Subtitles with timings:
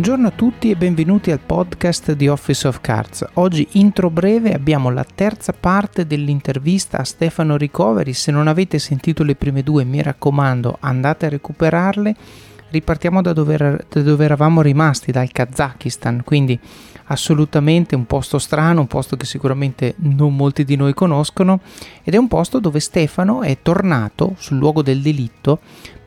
[0.00, 3.22] Buongiorno a tutti e benvenuti al podcast di Office of Cards.
[3.34, 8.14] Oggi intro breve abbiamo la terza parte dell'intervista a Stefano Ricoveri.
[8.14, 12.16] Se non avete sentito le prime due mi raccomando andate a recuperarle.
[12.70, 16.58] Ripartiamo da dove, da dove eravamo rimasti, dal Kazakistan, quindi
[17.04, 21.60] assolutamente un posto strano, un posto che sicuramente non molti di noi conoscono
[22.02, 25.60] ed è un posto dove Stefano è tornato sul luogo del delitto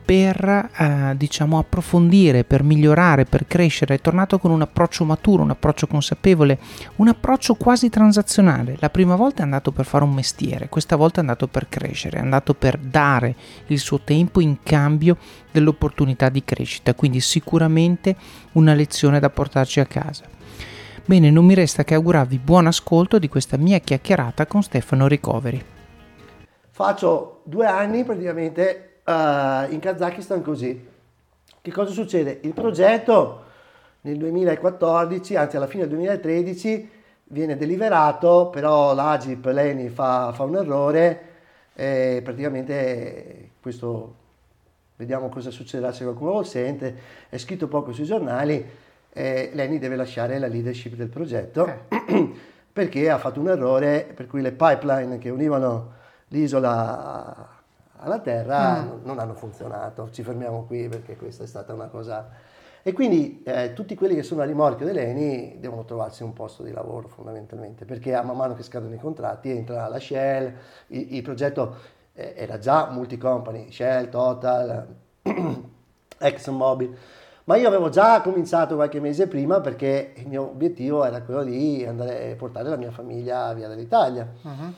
[0.04, 5.50] per eh, diciamo approfondire, per migliorare, per crescere, è tornato con un approccio maturo, un
[5.50, 6.58] approccio consapevole,
[6.96, 8.76] un approccio quasi transazionale.
[8.80, 12.18] La prima volta è andato per fare un mestiere, questa volta è andato per crescere,
[12.18, 13.34] è andato per dare
[13.68, 15.16] il suo tempo in cambio
[15.50, 18.14] dell'opportunità di crescita, quindi sicuramente
[18.52, 20.24] una lezione da portarci a casa.
[21.06, 25.62] Bene, non mi resta che augurarvi buon ascolto di questa mia chiacchierata con Stefano Ricoveri.
[26.70, 30.92] Faccio due anni praticamente uh, in Kazakistan così.
[31.60, 32.40] Che cosa succede?
[32.42, 33.42] Il progetto
[34.02, 36.90] nel 2014, anzi alla fine del 2013,
[37.24, 41.32] viene deliberato, però l'Agip Leni fa, fa un errore
[41.74, 44.14] e praticamente questo,
[44.96, 46.94] vediamo cosa succederà se qualcuno lo sente,
[47.30, 48.64] è scritto poco sui giornali,
[49.10, 52.32] eh, Leni deve lasciare la leadership del progetto eh.
[52.72, 55.92] perché ha fatto un errore per cui le pipeline che univano
[56.28, 57.53] l'isola
[58.04, 59.04] alla Terra mm.
[59.04, 60.10] non hanno funzionato.
[60.10, 62.28] Ci fermiamo qui perché questa è stata una cosa...
[62.86, 66.70] E quindi eh, tutti quelli che sono a rimorchio dell'ENI devono trovarsi un posto di
[66.70, 70.52] lavoro fondamentalmente, perché a man mano che scadono i contratti entra la Shell,
[70.88, 71.76] il, il progetto
[72.12, 74.86] eh, era già multi-company, Shell, Total,
[76.18, 76.96] ExxonMobil,
[77.44, 81.84] ma io avevo già cominciato qualche mese prima perché il mio obiettivo era quello di
[81.86, 84.26] andare a portare la mia famiglia via dall'Italia.
[84.42, 84.72] Uh-huh.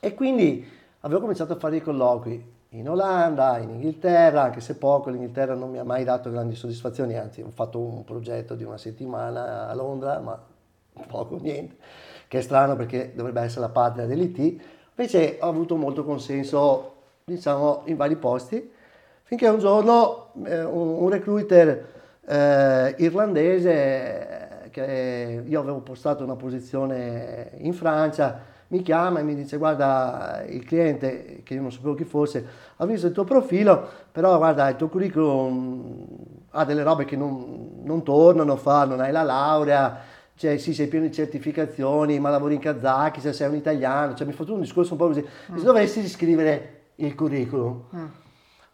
[0.00, 0.66] E quindi
[1.02, 5.70] avevo cominciato a fare i colloqui in Olanda, in Inghilterra, anche se poco, l'Inghilterra non
[5.70, 9.74] mi ha mai dato grandi soddisfazioni, anzi ho fatto un progetto di una settimana a
[9.74, 10.40] Londra, ma
[11.06, 11.76] poco, niente,
[12.28, 14.60] che è strano perché dovrebbe essere la patria dell'IT,
[14.96, 16.94] invece ho avuto molto consenso,
[17.24, 18.70] diciamo, in vari posti,
[19.24, 21.86] finché un giorno eh, un, un, recruiter
[22.24, 29.58] eh, irlandese, che io avevo postato una posizione in Francia, mi chiama e mi dice
[29.58, 32.44] guarda il cliente, che io non sapevo chi fosse,
[32.76, 36.06] ha visto il tuo profilo, però guarda il tuo curriculum
[36.50, 40.00] ha delle robe che non, non tornano, fa, non hai la laurea,
[40.34, 44.32] cioè sì sei pieno di certificazioni, ma lavori in Kazakistan, sei un italiano, cioè mi
[44.32, 45.56] fa tutto un discorso un po' così, mm.
[45.56, 47.82] se dovessi riscrivere il curriculum.
[47.94, 48.06] Mm.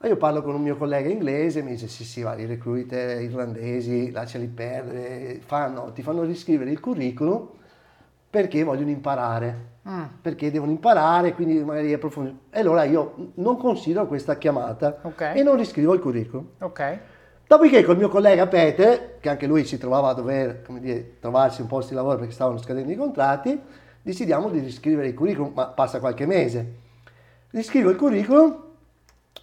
[0.05, 4.13] Io parlo con un mio collega inglese, mi dice sì sì, va, i recruiter irlandesi,
[4.13, 7.49] lasciali perdere, fanno, ti fanno riscrivere il curriculum
[8.31, 10.05] perché vogliono imparare mm.
[10.23, 12.37] perché devono imparare, quindi magari approfondire.
[12.51, 15.39] E allora io non considero questa chiamata okay.
[15.39, 16.47] e non riscrivo il curriculum.
[16.59, 16.99] Okay.
[17.47, 21.67] Dopodiché col mio collega Peter, che anche lui si trovava a dover dire, trovarsi un
[21.67, 23.59] posto di lavoro perché stavano scadendo i contratti,
[24.03, 26.75] decidiamo di riscrivere il curriculum, ma passa qualche mese.
[27.51, 28.65] Riscrivo il curriculum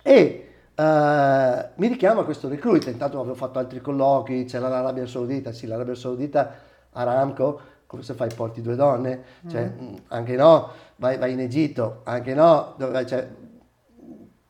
[0.04, 5.66] e uh, mi richiama questo recruiter, intanto avevo fatto altri colloqui, c'era l'Arabia Saudita, sì
[5.66, 6.54] l'Arabia Saudita,
[6.92, 9.84] Aramco, come se fai porti due donne, cioè, mm.
[9.84, 9.96] mm.
[10.08, 13.28] anche no, vai, vai, in Egitto, anche no, dove, cioè,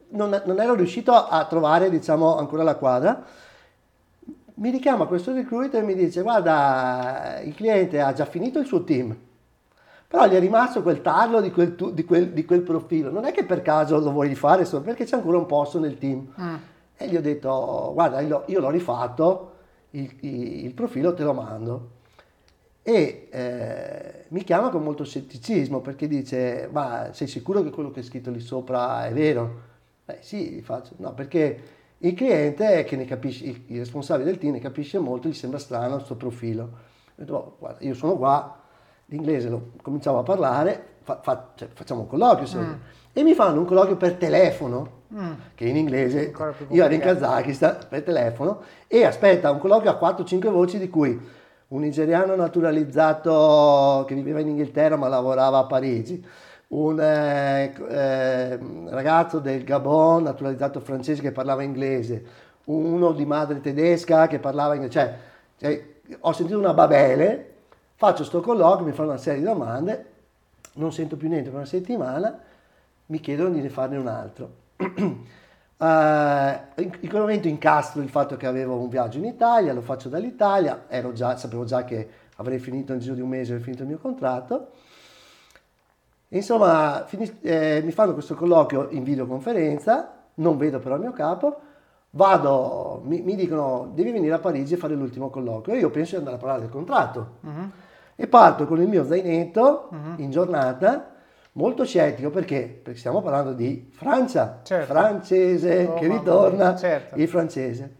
[0.09, 3.23] non, non, ero riuscito a trovare diciamo ancora la quadra.
[4.57, 8.85] Mi richiama questo recruiter e mi dice guarda il cliente ha già finito il suo
[8.85, 9.13] team,
[10.07, 13.33] però gli è rimasto quel tarlo di quel, di quel, di quel profilo, non è
[13.33, 16.33] che per caso lo vuoi rifare solo perché c'è ancora un posto nel team.
[16.39, 16.55] Mm.
[16.95, 19.51] E gli ho detto guarda io, io l'ho rifatto,
[19.89, 21.94] il, il, il profilo te lo mando
[22.87, 28.01] e eh, mi chiama con molto scetticismo perché dice ma sei sicuro che quello che
[28.01, 29.61] è scritto lì sopra è vero?
[30.05, 31.59] Beh sì, faccio, no perché
[31.97, 35.57] il cliente che ne capisce, il, il responsabile del team ne capisce molto, gli sembra
[35.57, 36.69] strano il suo profilo.
[37.15, 38.55] Detto, oh, guarda, io sono qua,
[39.05, 42.73] l'inglese lo cominciavo a parlare, fa, fa, cioè, facciamo un colloquio mm.
[43.13, 45.31] e mi fanno un colloquio per telefono, mm.
[45.55, 46.31] che in inglese,
[46.67, 51.19] io ero in Kazakistan per telefono, e aspetta un colloquio a 4-5 voci di cui
[51.69, 56.23] un nigeriano naturalizzato che viveva in Inghilterra ma lavorava a Parigi,
[56.67, 58.59] un eh, eh,
[58.89, 62.25] ragazzo del Gabon naturalizzato francese che parlava inglese,
[62.65, 65.17] uno di madre tedesca che parlava inglese, cioè,
[65.57, 65.85] cioè
[66.19, 67.53] ho sentito una babele,
[67.95, 70.05] faccio sto colloquio, mi fanno una serie di domande,
[70.73, 72.39] non sento più niente per una settimana,
[73.07, 74.49] mi chiedono di ne farne un altro.
[75.77, 75.83] Uh,
[76.81, 80.07] in, in, quel momento incastro il fatto che avevo un viaggio in Italia, lo faccio
[80.07, 83.89] dall'Italia, già, sapevo già che avrei finito nel giro di un mese, avrei finito il
[83.89, 84.69] mio contratto.
[86.29, 91.59] Insomma, finis- eh, mi fanno questo colloquio in videoconferenza, non vedo però il mio capo,
[92.11, 95.77] vado, mi, mi dicono devi venire a Parigi a fare l'ultimo colloquio.
[95.77, 97.27] Io penso di andare a parlare del contratto.
[97.41, 97.71] Mhm.
[98.15, 100.13] E parto con il mio zainetto Mhm.
[100.17, 101.14] in giornata,
[101.57, 102.79] molto scettico perché?
[102.83, 104.85] Perché stiamo parlando di Francia, Certo.
[104.93, 107.15] francese Oh, che ritorna, certo.
[107.19, 107.95] il francese.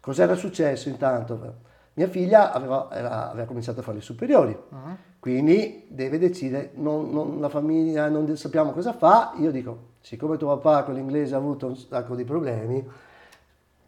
[0.00, 1.62] Cos'era successo intanto?
[1.94, 4.96] Mia figlia aveva, era- aveva cominciato a fare le superiori, Mhm.
[5.20, 10.56] quindi deve decidere, non, non- la famiglia non sappiamo cosa fa, io dico, siccome tuo
[10.58, 12.84] papà con l'inglese ha avuto un sacco di problemi,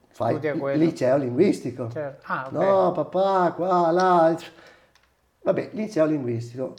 [0.08, 0.78] fai quello.
[0.82, 1.90] liceo linguistico.
[1.90, 2.24] Certo.
[2.26, 2.52] Ah, ok.
[2.52, 4.34] No, papà, qua, là.
[5.42, 6.74] Vabbè, liceo linguistico.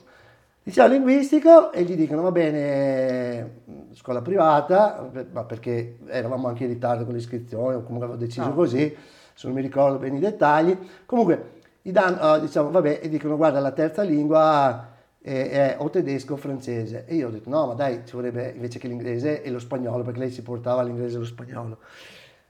[0.67, 3.61] Liceo linguistico e gli dicono, va bene,
[3.93, 8.53] scuola privata, ma perché eravamo anche in ritardo con l'iscrizione, o comunque avevo deciso No.
[8.53, 8.93] così,
[9.33, 10.77] se non mi ricordo bene i dettagli.
[11.05, 14.89] Comunque, gli danno, eh, diciamo, vabbè, e dicono, guarda, la terza lingua
[15.21, 17.05] è, è o tedesco o francese.
[17.07, 20.03] E io ho detto, no, ma dai, ci vorrebbe invece che l'inglese e lo spagnolo,
[20.03, 21.77] perché lei si portava l'inglese e lo spagnolo.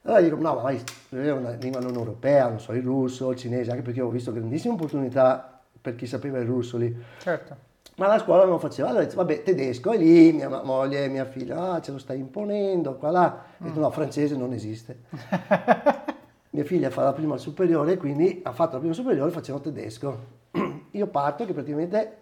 [0.02, 3.36] Allora dico, no, ma vai, è una lingua non europea, non so, il russo, il
[3.36, 6.92] cinese, anche perché ho visto grandissime opportunità per chi sapeva il russo lì.
[7.20, 7.66] Certo.
[7.98, 11.24] Ma la scuola non faceva, allora detto, vabbè, tedesco è lì, mia moglie e mia
[11.24, 13.42] figlia, ah, ce lo stai imponendo, qua là.
[13.60, 15.00] Ho detto, no, francese non esiste.
[16.50, 20.18] mia figlia fa la prima superiore, quindi ha fatto la prima superiore facendo tedesco.
[20.92, 22.16] Io parto che praticamente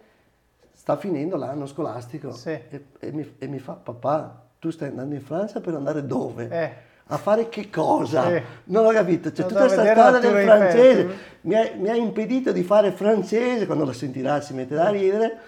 [0.73, 2.51] sta finendo l'anno scolastico Sì.
[2.51, 6.49] e, e mi, e mi fa, papà, tu stai andando in Francia per andare dove?
[6.51, 6.73] Eh.
[7.09, 8.29] A fare che cosa?
[8.31, 8.43] Sì.
[8.65, 11.09] Non ho capito, cioè tutta questa la storia del francese
[11.43, 15.39] mi ha, mi ha impedito di fare francese, quando lo sentirà si metterà a ridere,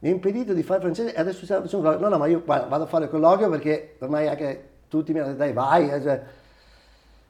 [0.00, 2.08] impedito di fare francese e adesso stiamo facendo un colloquio.
[2.08, 5.18] No, no, ma io guarda, vado a fare il colloquio perché ormai anche tutti mi
[5.18, 6.22] hanno detto dai vai, eh, cioè,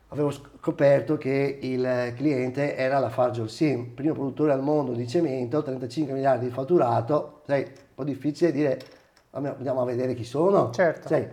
[0.08, 5.62] avevo scoperto che il cliente era la Fargel Sim, primo produttore al mondo di cemento,
[5.62, 8.80] 35 miliardi di fatturato, sai, un po' difficile dire,
[9.30, 10.70] andiamo a vedere chi sono.
[10.70, 11.08] Certo.
[11.08, 11.28] Sai.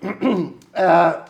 [0.72, 1.22] Eh,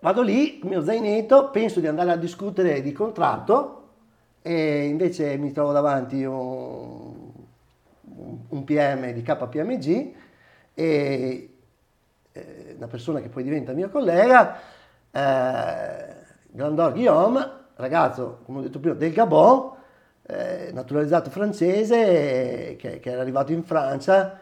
[0.00, 3.78] vado lì, il mio zainetto, penso di andare a discutere di contratto
[4.42, 7.07] e invece mi trovo davanti un,
[8.48, 10.14] un PM di KPMG
[10.74, 11.50] e
[12.32, 14.58] eh, una persona che poi diventa mia collega,
[15.10, 16.16] eh,
[16.50, 19.72] Grandor Guillaume, ragazzo, come ho detto prima, del Gabon,
[20.22, 24.40] eh, naturalizzato francese, che, che era arrivato in Francia,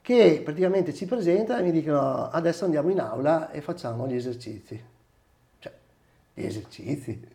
[0.00, 4.82] che praticamente ci presenta e mi dicono adesso andiamo in aula e facciamo gli esercizi.
[5.58, 5.72] Cioè,
[6.34, 7.26] gli esercizi?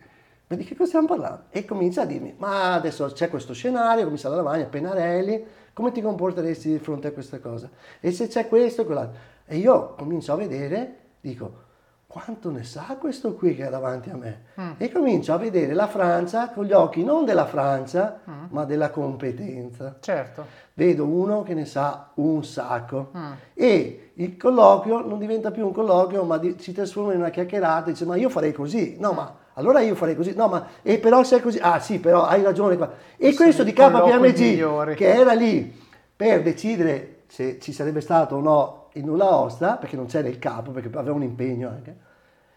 [0.47, 1.45] Ma di che cosa stiamo parlando?
[1.49, 5.45] E comincia a dirmi, ma adesso c'è questo scenario, comincia la lavagna, pennarelli,
[5.79, 7.69] come ti comporteresti di fronte a questa cosa?
[8.01, 9.17] E se c'è questo quell'altro?
[9.45, 11.67] E io comincio a vedere, dico,
[12.05, 14.75] quanto ne sa questo qui che è davanti a me?
[14.77, 19.95] E comincio a vedere la Francia con gli occhi non della Francia, ma della competenza
[20.01, 20.43] Certo.
[20.73, 23.31] vedo uno che ne sa un sacco Mm.
[23.53, 28.03] e il colloquio non diventa più un colloquio ma si trasforma in una chiacchierata dice
[28.05, 30.33] ma io farei così no ma allora io farei così.
[30.35, 32.91] No ma e però se è così ah sì però hai ragione qua.
[33.17, 35.77] E Sono questo di KPMG che era lì
[36.15, 40.39] per decidere se ci sarebbe stato o no il nulla osta perché non c'era il
[40.39, 41.95] capo perché aveva un impegno anche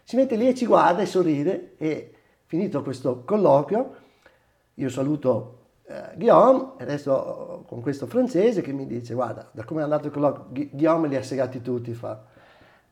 [0.03, 2.11] si mette lì e ci guarda e sorride e
[2.45, 3.95] finito questo colloquio
[4.73, 9.81] io saluto eh, Guillaume e adesso con questo francese che mi dice guarda da come
[9.81, 12.31] è andato il colloquio Gui- Guillaume li ha segati tutti fa.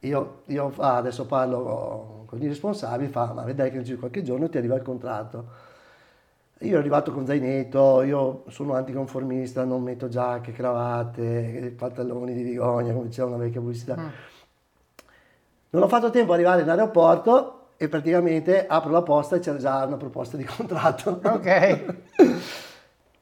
[0.04, 4.24] Io, io fa, adesso parlo con, con i responsabili fa ma vedrai che in qualche
[4.24, 5.70] giorno ti arriva il contratto
[6.62, 12.94] io ero arrivato con zainetto, io sono anticonformista, non metto giacche, cravatte, pantaloni di vigogna,
[12.94, 13.96] come diceva una vecchia pubblicità.
[15.72, 19.58] Non ho fatto tempo ad arrivare in aeroporto e praticamente apro la posta e c'era
[19.58, 21.20] già una proposta di contratto.
[21.24, 21.86] Ok.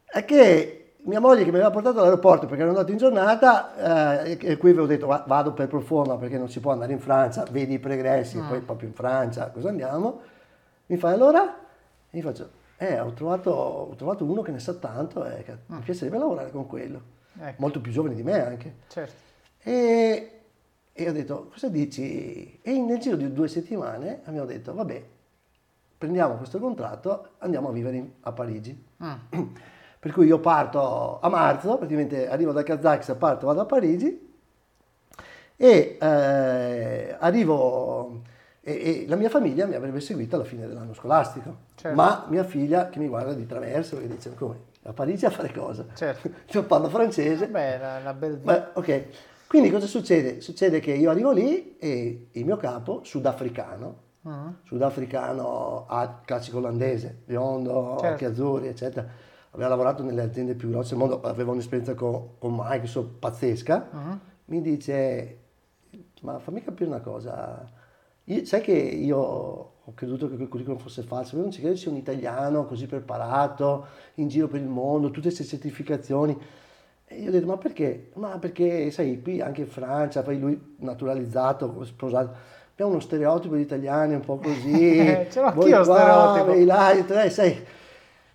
[0.04, 4.38] È che mia moglie che mi aveva portato all'aeroporto perché ero andato in giornata eh,
[4.40, 7.46] e, qui avevo detto "Va- vado per proforma perché non si può andare in Francia,
[7.52, 10.22] vedi i pregressi, poi proprio in Francia, cosa andiamo?
[10.88, 11.58] Mi fa allora?
[12.10, 15.58] E gli faccio, eh ho trovato, ho trovato uno che ne sa tanto e che
[15.68, 17.02] mi piacerebbe lavorare con quello,
[17.40, 17.56] Ecco.
[17.62, 18.76] molto più giovane di me anche.
[18.88, 19.14] Certo.
[19.62, 20.32] E,
[20.92, 22.60] e ho detto, cosa dici?
[22.62, 25.04] E nel giro di due settimane abbiamo detto, vabbè,
[25.98, 28.86] prendiamo questo contratto, andiamo a vivere in- a Parigi.
[29.04, 29.14] Mm.
[30.00, 34.28] Per cui io parto a marzo, praticamente arrivo da Kazakhstan, parto, vado a Parigi
[35.58, 38.22] e eh, arrivo
[38.62, 38.72] e,
[39.04, 41.96] e la mia famiglia mi avrebbe seguito alla fine dell'anno scolastico, Certo.
[41.98, 44.68] ma mia figlia che mi guarda di traverso e dice come?
[44.84, 45.86] A Parigi a fare cosa?
[45.94, 46.30] Certo.
[46.54, 48.38] Io parlo francese, Beh, la, la bel.
[48.38, 49.04] Beh, ok,
[49.48, 50.40] quindi cosa succede?
[50.40, 54.50] Succede che io arrivo lì e il mio capo, sudafricano, Mm.
[54.66, 58.14] sudafricano a classico olandese, biondo, Certo.
[58.14, 59.08] occhi azzurri, eccetera,
[59.52, 64.20] aveva lavorato nelle aziende più grosse del mondo, aveva un'esperienza con, con Microsoft pazzesca, Mhm.
[64.46, 65.38] mi dice,
[66.22, 67.78] ma fammi capire una cosa,
[68.26, 71.76] Io- sai che io ho creduto che quel curriculum fosse falso, ma non ci credo
[71.76, 76.38] sia un italiano così preparato, in giro per il mondo, tutte queste certificazioni.
[77.06, 78.12] E io ho detto, ma perché?
[78.16, 82.36] Ma perché, sai, qui anche in Francia, poi lui naturalizzato, sposato,
[82.74, 84.98] abbiamo uno stereotipo di italiani un po' così.
[85.32, 86.66] Ce l'ho anch'io qua, stereotipo.
[86.66, 87.66] là, io, eh, sai,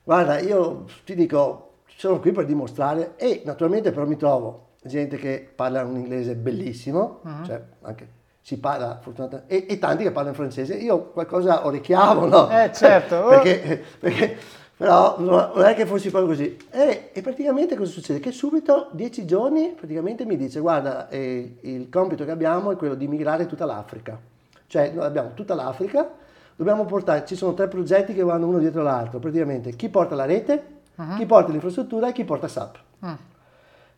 [0.04, 5.48] guarda, io ti dico, sono qui per dimostrare e naturalmente però mi trovo gente che
[5.54, 7.44] parla un inglese bellissimo, Mhm.
[7.44, 8.08] cioè anche
[8.42, 12.50] si parla fortunatamente, e, e tanti che parlano francese, io qualcosa orecchiavo, no?
[12.50, 13.24] Eh, certo.
[13.28, 14.36] perché, perché-
[14.76, 16.56] però no, non è che fossi proprio così.
[16.70, 18.18] E, e praticamente cosa succede?
[18.20, 22.94] Che subito, dieci giorni, praticamente mi dice, guarda, eh, il compito che abbiamo è quello
[22.96, 24.20] di migrare tutta l'Africa.
[24.66, 26.10] Cioè, noi abbiamo tutta l'Africa,
[26.56, 30.24] dobbiamo portare, ci sono tre progetti che vanno uno dietro l'altro, praticamente chi porta la
[30.24, 30.72] rete,
[31.16, 32.78] chi porta l'infrastruttura e chi porta SAP.
[33.04, 33.12] Mm,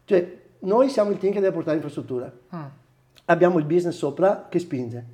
[0.05, 2.31] Cioè, noi siamo il team che deve portare l'infrastruttura.
[2.55, 2.65] mm,
[3.27, 5.05] Abbiamo il business sopra che spinge.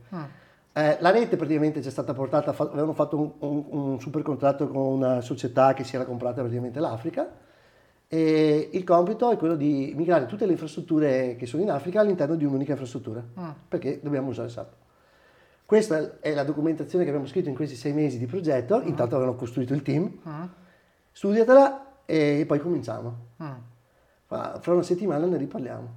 [0.75, 4.69] Eh, la rete praticamente c'è stata portata, fa- avevano fatto un, un- un super contratto
[4.69, 7.29] con una società che si era comprata praticamente l'Africa
[8.09, 12.35] e il compito è quello di migrare tutte le infrastrutture che sono in Africa all'interno
[12.37, 13.23] di un'unica infrastruttura,
[13.69, 14.73] perché dobbiamo usare SAP.
[15.73, 19.39] Questa è la documentazione che abbiamo scritto in questi sei mesi di progetto, intanto avevano
[19.39, 20.43] costruito il team, Mm,
[21.13, 23.17] studiatela e poi cominciamo.
[23.43, 23.53] mm.
[24.27, 25.89] Fra fra una settimana ne riparliamo.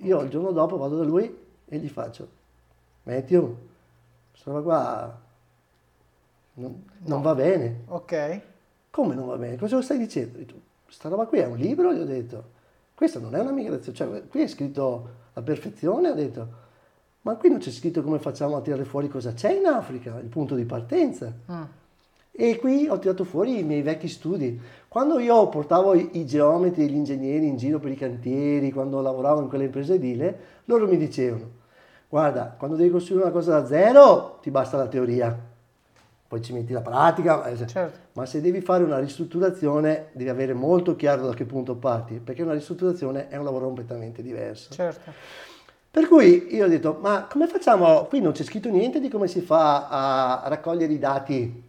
[0.00, 1.34] Io il giorno dopo vado da lui
[1.64, 2.28] e gli faccio,
[3.04, 3.56] Matthew,
[4.32, 5.20] questa roba qua
[6.52, 7.84] non, non va bene.
[7.86, 8.40] Ok.
[8.90, 9.56] Come non va bene?
[9.56, 10.40] Cosa lo stai dicendo?
[10.84, 11.94] Questa roba qui è un libro?
[11.94, 12.50] Gli ho detto,
[12.94, 16.60] questa non è una migrazione, cioè qui è scritto la perfezione, ho detto,
[17.22, 20.28] ma qui non c'è scritto come facciamo a tirare fuori cosa c'è in Africa, il
[20.28, 21.32] punto di partenza.
[21.50, 21.62] Mm.
[22.34, 24.58] E qui ho tirato fuori i miei vecchi studi.
[24.88, 29.42] Quando io portavo i, geometri e gli ingegneri in giro per i cantieri, quando lavoravo
[29.42, 31.50] in quelle imprese edile, loro mi dicevano,
[32.08, 35.38] guarda, quando devi costruire una cosa da zero ti basta la teoria,
[36.26, 37.98] poi ci metti la pratica, eh, Certo.
[38.12, 42.42] ma se devi fare una ristrutturazione devi avere molto chiaro da che punto parti, perché
[42.42, 44.72] una ristrutturazione è un lavoro completamente diverso.
[44.72, 45.12] Certo.
[45.92, 48.04] Per cui io ho detto, ma come facciamo?
[48.04, 51.62] Qui non c'è scritto niente di come si fa a raccogliere i dati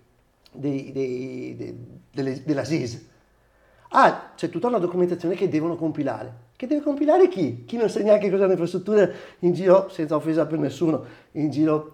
[0.49, 3.05] dei- dei- dei- delle- della SIS.
[3.89, 6.33] Ah, c'è tutta una documentazione che devono compilare.
[6.55, 7.65] Che deve compilare chi?
[7.65, 11.91] Chi non sa neanche cosa è un'infrastruttura in giro, senza offesa per nessuno, in giro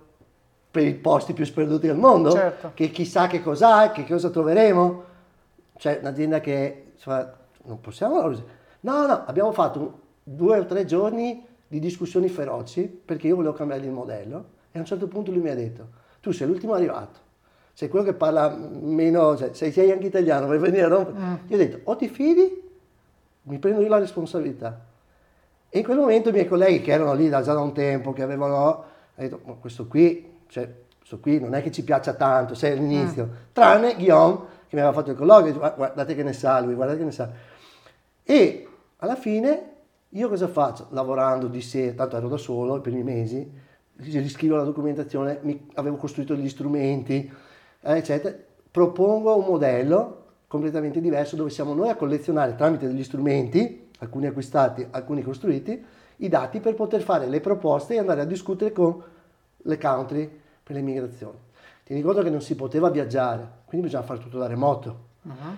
[0.69, 2.29] per i posti più sperduti del mondo?
[2.31, 2.71] Certo.
[2.75, 5.03] Che chissà che cos'ha, che cosa troveremo?
[5.77, 7.27] Cioè, un'azienda che insomma,
[7.63, 8.21] non possiamo.
[8.81, 13.85] No, no, abbiamo fatto due o tre giorni di discussioni feroci perché io volevo cambiargli
[13.85, 15.87] il modello e a un certo punto lui mi ha detto:
[16.19, 17.19] Tu sei l'ultimo arrivato,
[17.73, 21.17] sei quello che parla meno, cioè, sei, sei anche italiano, vuoi venire a rompere?
[21.47, 22.61] Io ho detto: O ti fidi,
[23.43, 24.87] mi prendo io la responsabilità.
[25.69, 28.11] E in quel momento i miei colleghi che erano lì da già da un tempo,
[28.13, 28.83] che avevano, hanno
[29.15, 33.29] detto, ma questo qui, cioè, questo qui non è che ci piaccia tanto, sei all'inizio,
[33.53, 36.73] tranne Guillaume che mi aveva fatto il colloquio, dice, "Gua- guardate che ne sa lui,
[36.73, 37.29] guardate che ne sa.
[38.23, 39.73] E alla fine
[40.13, 40.87] io cosa faccio?
[40.89, 43.47] Lavorando di sera, tanto ero da solo i primi mesi,
[43.95, 47.31] riscrivo la documentazione, mi- avevo costruito gli strumenti,
[47.81, 48.35] eh, eccetera,
[48.71, 54.87] propongo un modello completamente diverso dove siamo noi a collezionare tramite degli strumenti, alcuni acquistati,
[54.89, 55.83] alcuni costruiti,
[56.17, 59.01] i dati per poter fare le proposte e andare a discutere con
[59.57, 60.29] le country
[60.63, 61.37] per le migrazioni.
[61.83, 65.08] Tieni conto che non si poteva viaggiare, quindi bisogna fare tutto da remoto.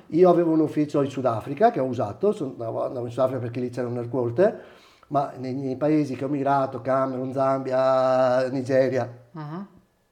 [0.07, 3.69] Io avevo un ufficio in Sudafrica che ho usato, andavo andavo in Sudafrica perché lì
[3.69, 4.63] c'era un headquarter,
[5.07, 9.67] ma nei, nei paesi che ho migrato, Camerun, Zambia, Nigeria, Mhm.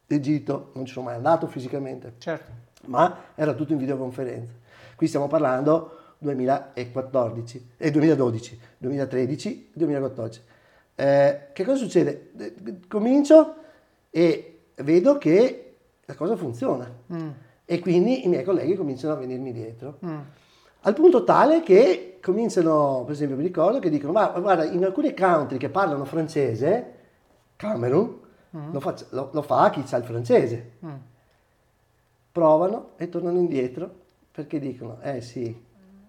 [0.07, 2.51] Egitto, non ci sono mai andato fisicamente, Certo.
[2.87, 4.51] ma era tutto in videoconferenza.
[4.95, 10.41] Qui stiamo parlando 2014, e 2012, 2013, 2014.
[10.95, 12.31] Eh, che cosa succede?
[12.37, 12.55] Eh,
[12.87, 13.55] Comincio
[14.09, 15.75] e vedo che
[16.05, 17.29] la cosa funziona Mm,
[17.71, 19.99] e quindi i miei colleghi cominciano a venirmi dietro.
[20.03, 20.17] mm,
[20.81, 25.13] Al punto tale che cominciano, per esempio mi ricordo che dicono, ma guarda, in alcune
[25.13, 26.93] country che parlano francese,
[27.57, 28.17] Camerun,
[28.71, 30.71] lo, faccia- lo- lo fa chi sa il francese.
[30.83, 30.89] mm.
[32.31, 33.87] Provano e tornano indietro
[34.31, 35.55] perché dicono, eh sì,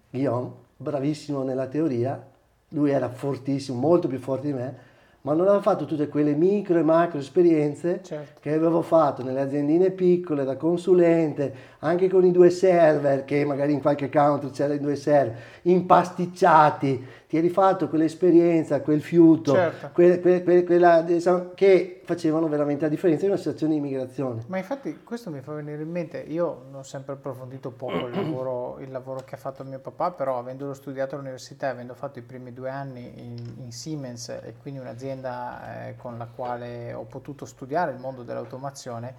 [0.09, 2.27] Guillaume, bravissimo nella teoria,
[2.69, 4.77] lui era fortissimo, molto più forte di me,
[5.21, 8.39] ma non aveva fatto tutte quelle micro e macro esperienze Certo.
[8.41, 13.73] che avevo fatto nelle aziendine piccole da consulente, anche con i due server, che magari
[13.73, 19.89] in qualche country c'erano i due server, impasticciati, ti eri fatto quell'esperienza, quel fiuto, Certo.
[19.93, 24.41] que- que- que- quella, diciamo, che facevano veramente la differenza in una situazione di immigrazione.
[24.47, 28.15] Ma infatti questo mi fa venire in mente, io non ho sempre approfondito poco il
[28.15, 32.23] lavoro, il lavoro che ha fatto mio papà, però avendolo studiato all'università, avendo fatto i
[32.23, 37.03] primi due anni in, in Siemens e quindi un'azienda l'azienda eh, con la quale ho
[37.03, 39.13] potuto studiare il mondo dell'automazione,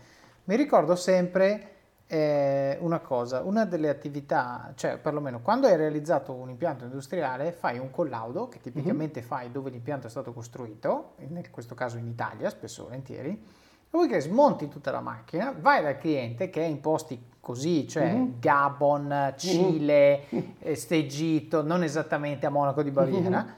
[0.45, 1.69] mi ricordo sempre
[2.07, 7.79] eh, una cosa, una delle attività, cioè perlomeno quando hai realizzato un impianto industriale fai
[7.79, 9.29] un collaudo che tipicamente mm-hmm.
[9.29, 13.45] fai dove l'impianto è stato costruito, in questo caso in Italia spesso e volentieri,
[13.91, 18.41] dopodiché smonti tutta la macchina, vai dal cliente che è in posti così, cioè mm-hmm.
[18.41, 20.51] Gabon, Cile, mm-hmm.
[20.61, 23.55] Egitto, non esattamente a Monaco di Baviera, mm-hmm.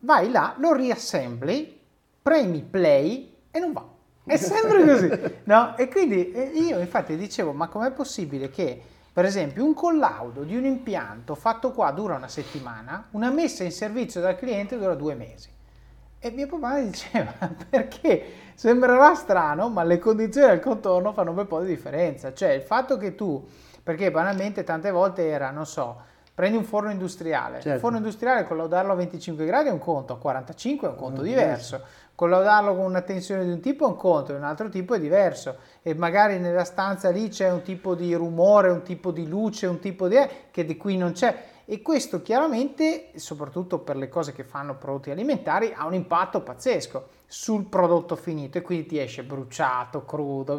[0.00, 1.80] Vai là, lo riassembli,
[2.22, 3.84] premi play e non va.
[4.24, 5.76] È sempre così, no?
[5.76, 8.80] E quindi io infatti dicevo, ma com'è possibile che,
[9.12, 13.72] per esempio, un collaudo di un impianto fatto qua dura una settimana, una messa in
[13.72, 15.48] servizio dal cliente dura due mesi?
[16.22, 17.32] E mio papà diceva,
[17.68, 22.32] perché sembrerà strano, ma le condizioni del contorno fanno un bel po' di differenza.
[22.32, 23.44] Cioè il fatto che tu,
[23.82, 26.02] perché banalmente tante volte era, non so,
[26.34, 27.70] prendi un forno industriale, certo.
[27.70, 31.22] il forno industriale collaudarlo a 25 gradi è un conto, a 45 è un conto
[31.22, 31.80] diverso.
[32.14, 35.56] collaudarlo con una tensione di un tipo è un conto, un altro tipo è diverso.
[35.82, 39.78] E magari nella stanza lì c'è un tipo di rumore, un tipo di luce, un
[39.78, 40.16] tipo di...
[40.50, 41.48] che di qui non c'è.
[41.64, 47.08] E questo chiaramente, soprattutto per le cose che fanno prodotti alimentari, ha un impatto pazzesco
[47.26, 50.56] sul prodotto finito e quindi ti esce bruciato, crudo.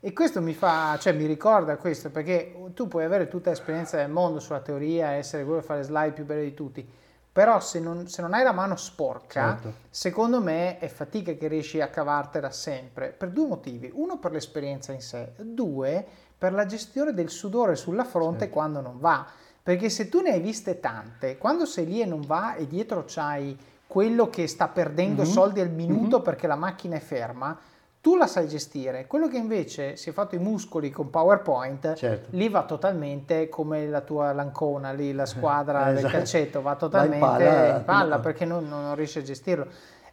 [0.00, 4.10] E questo mi fa, cioè mi ricorda questo perché tu puoi avere tutta l'esperienza del
[4.10, 6.88] mondo sulla teoria, essere quello che fa le slide più belle di tutti,
[7.36, 9.72] però se non, se non, hai la mano sporca, certo.
[9.90, 13.90] secondo me è fatica che riesci a cavartela sempre, per due motivi.
[13.92, 16.02] Uno per l'esperienza in sé, due
[16.38, 18.54] per la gestione del sudore sulla fronte certo.
[18.54, 19.26] quando non va.
[19.62, 23.04] Perché se tu ne hai viste tante, quando sei lì e non va e dietro
[23.06, 23.54] c'hai
[23.86, 25.30] quello che sta perdendo mm-hmm.
[25.30, 26.24] soldi al minuto mm-hmm.
[26.24, 27.58] perché la macchina è ferma,
[28.06, 29.08] tu la sai gestire.
[29.08, 32.28] Quello che invece si è fatto i muscoli con PowerPoint, certo.
[32.36, 36.12] lì va totalmente come la tua Lancona, lì la squadra eh, del esatto.
[36.12, 39.66] calcetto va totalmente in palla, in palla perché non, non riesci a gestirlo.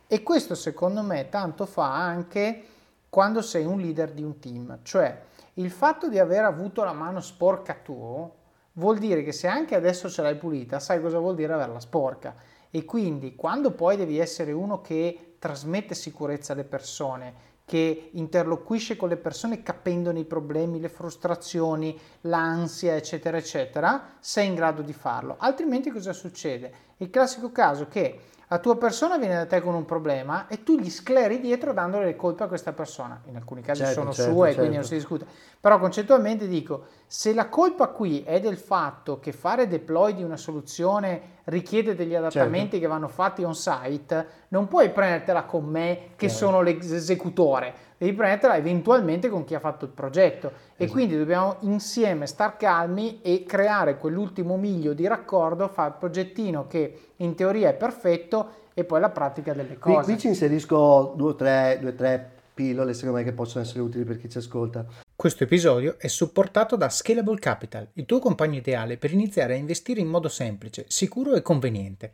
[0.08, 2.64] E questo secondo me tanto fa anche
[3.10, 5.16] quando sei un leader di un team, cioè
[5.54, 8.28] il fatto di aver avuto la mano sporca tu
[8.72, 12.34] vuol dire che se anche adesso ce l'hai pulita, sai cosa vuol dire averla sporca.
[12.72, 19.10] E quindi quando poi devi essere uno che trasmette sicurezza alle persone, che interloquisce con
[19.10, 25.36] le persone capendone i problemi, le frustrazioni, l'ansia, eccetera, eccetera, sei in grado di farlo.
[25.40, 26.74] Altrimenti cosa succede?
[26.98, 28.20] Il classico caso che
[28.54, 32.06] la tua persona viene da te con un problema e tu gli scleri dietro dandole
[32.06, 33.20] le colpe a questa persona.
[33.26, 34.60] In alcuni casi certo, sono certo, sue, certo.
[34.60, 35.26] quindi non si discute.
[35.60, 40.38] Però concettualmente dico, se la colpa qui è del fatto che fare deploy di una
[40.38, 42.80] soluzione richiede degli adattamenti certo.
[42.80, 46.46] che vanno fatti on site, non puoi prendertela con me che certo.
[46.46, 50.48] sono l'esecutore, devi prendertela eventualmente con chi ha fatto il progetto.
[50.48, 50.84] Esatto.
[50.84, 56.68] E quindi dobbiamo insieme star calmi e creare quell'ultimo miglio di raccordo, fare il progettino
[56.68, 59.96] che in teoria è perfetto e poi la pratica delle cose.
[59.96, 63.80] Qui, qui ci inserisco due o tre, due, tre pillole secondo me che possono essere
[63.80, 64.86] utili per chi ci ascolta.
[65.16, 70.02] Questo episodio è supportato da Scalable Capital, il tuo compagno ideale per iniziare a investire
[70.02, 72.14] in modo semplice, sicuro e conveniente.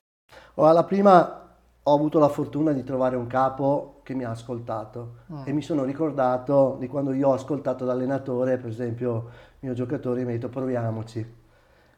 [0.67, 1.41] Alla prima
[1.83, 5.41] ho avuto la fortuna di trovare un capo che mi ha ascoltato mm.
[5.45, 10.23] e mi sono ricordato di quando io ho ascoltato l'allenatore, per esempio il mio giocatore,
[10.23, 11.39] mi ha detto proviamoci.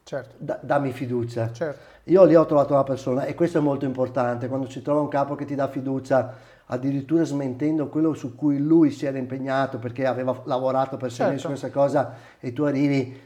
[0.04, 0.36] Certo.
[0.38, 1.52] Da, dammi fiducia.
[1.52, 1.80] Certo.
[2.06, 5.08] Io lì ho trovato una persona e questo è molto importante, quando si trova un
[5.08, 6.34] capo che ti dà fiducia,
[6.68, 11.40] addirittura smentendo quello su cui lui si era impegnato perché aveva lavorato per sé certo.
[11.40, 13.20] su questa cosa e tu arrivi,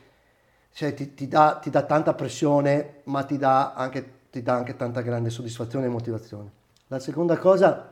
[0.71, 4.75] cioè, ti, ti, dà, ti dà tanta pressione ma ti dà anche ti dà anche
[4.75, 6.51] tanta grande soddisfazione e motivazione.
[6.87, 7.91] La seconda cosa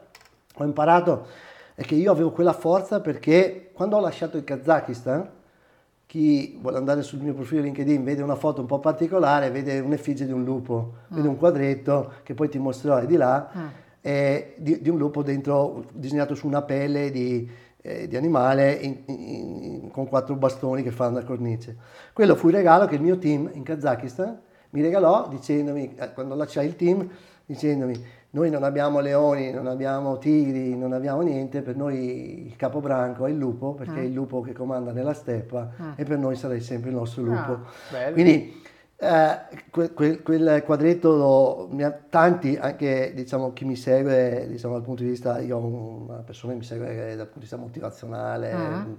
[0.54, 1.28] ho imparato
[1.76, 5.30] è che io avevo quella forza perché quando ho lasciato il Kazakistan
[6.06, 10.26] chi vuole andare sul mio profilo LinkedIn vede una foto un po' particolare, vede un'effigie
[10.26, 11.16] di un lupo, mm.
[11.16, 13.66] vede un quadretto che poi ti mostrerò di là, mm.
[14.02, 17.50] eh, di, di, un lupo dentro, disegnato su una pelle di,
[17.82, 21.76] eh, di animale in, in, in, con quattro bastoni che fanno la cornice.
[22.14, 24.40] Quello fu il regalo che il mio team in Kazakistan
[24.76, 27.10] mi regalò dicendomi, eh, quando lasciai il team,
[27.46, 33.26] dicendomi noi non abbiamo leoni, non abbiamo tigri, non abbiamo niente, per noi il capobranco
[33.26, 33.98] è il lupo, perché mm.
[33.98, 35.92] è il lupo che comanda nella steppa mm.
[35.96, 37.60] e per noi sarai sempre il nostro lupo.
[37.94, 38.62] Ah, Quindi
[38.98, 39.38] eh,
[39.72, 41.70] quel, quel, quadretto, lo,
[42.10, 46.52] tanti, anche diciamo, chi mi segue diciamo, dal punto di vista, io ho una persona
[46.52, 48.94] che mi segue dal punto di vista motivazionale, mm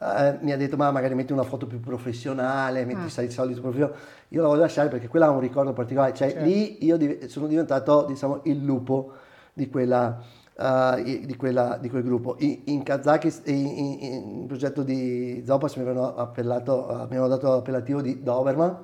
[0.00, 3.60] eh, mi ha detto ma magari metti una foto più professionale, metti sai, il solito
[3.60, 3.94] profilo,
[4.28, 6.44] io la voglio lasciare perché quella ha un ricordo particolare, cioè certo.
[6.44, 9.12] lì io div- sono diventato diciamo il lupo
[9.52, 10.38] di quella...
[10.60, 12.36] Uh, di, quella, di, quel gruppo.
[12.40, 13.98] In, in Kazakistan, in, in,
[14.40, 18.76] in, progetto di Zopas mi avevano appellato, mi avevano dato l'appellativo di Doberman,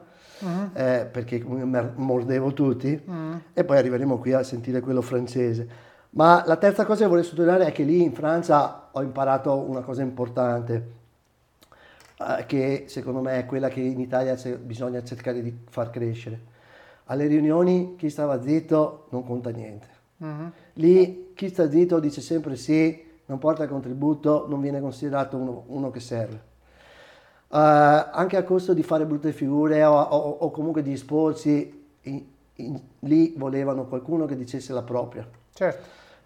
[0.43, 0.65] mm.
[0.73, 3.35] eh, perché mordevo tutti, mm.
[3.53, 5.69] e poi arriveremo qui a sentire quello francese.
[6.11, 9.83] Ma la terza cosa che vorrei sottolineare è che lì in Francia ho imparato una
[9.83, 10.96] cosa importante.
[12.19, 16.55] Eh, che secondo me è quella che in Italia bisogna cercare di far crescere.
[17.05, 19.87] Alle riunioni chi stava zitto non conta niente.
[20.19, 20.51] Uh-huh.
[20.75, 25.91] Lì chi sta zitto dice sempre sì, non porta contributo, non viene considerato uno, uno
[25.91, 26.55] che serve.
[27.49, 32.25] Uh, anche a costo di fare brutte figure o, o, o comunque di esporsi, in,
[32.55, 35.29] in, lì volevano qualcuno che dicesse la propria.
[35.53, 35.85] Certo.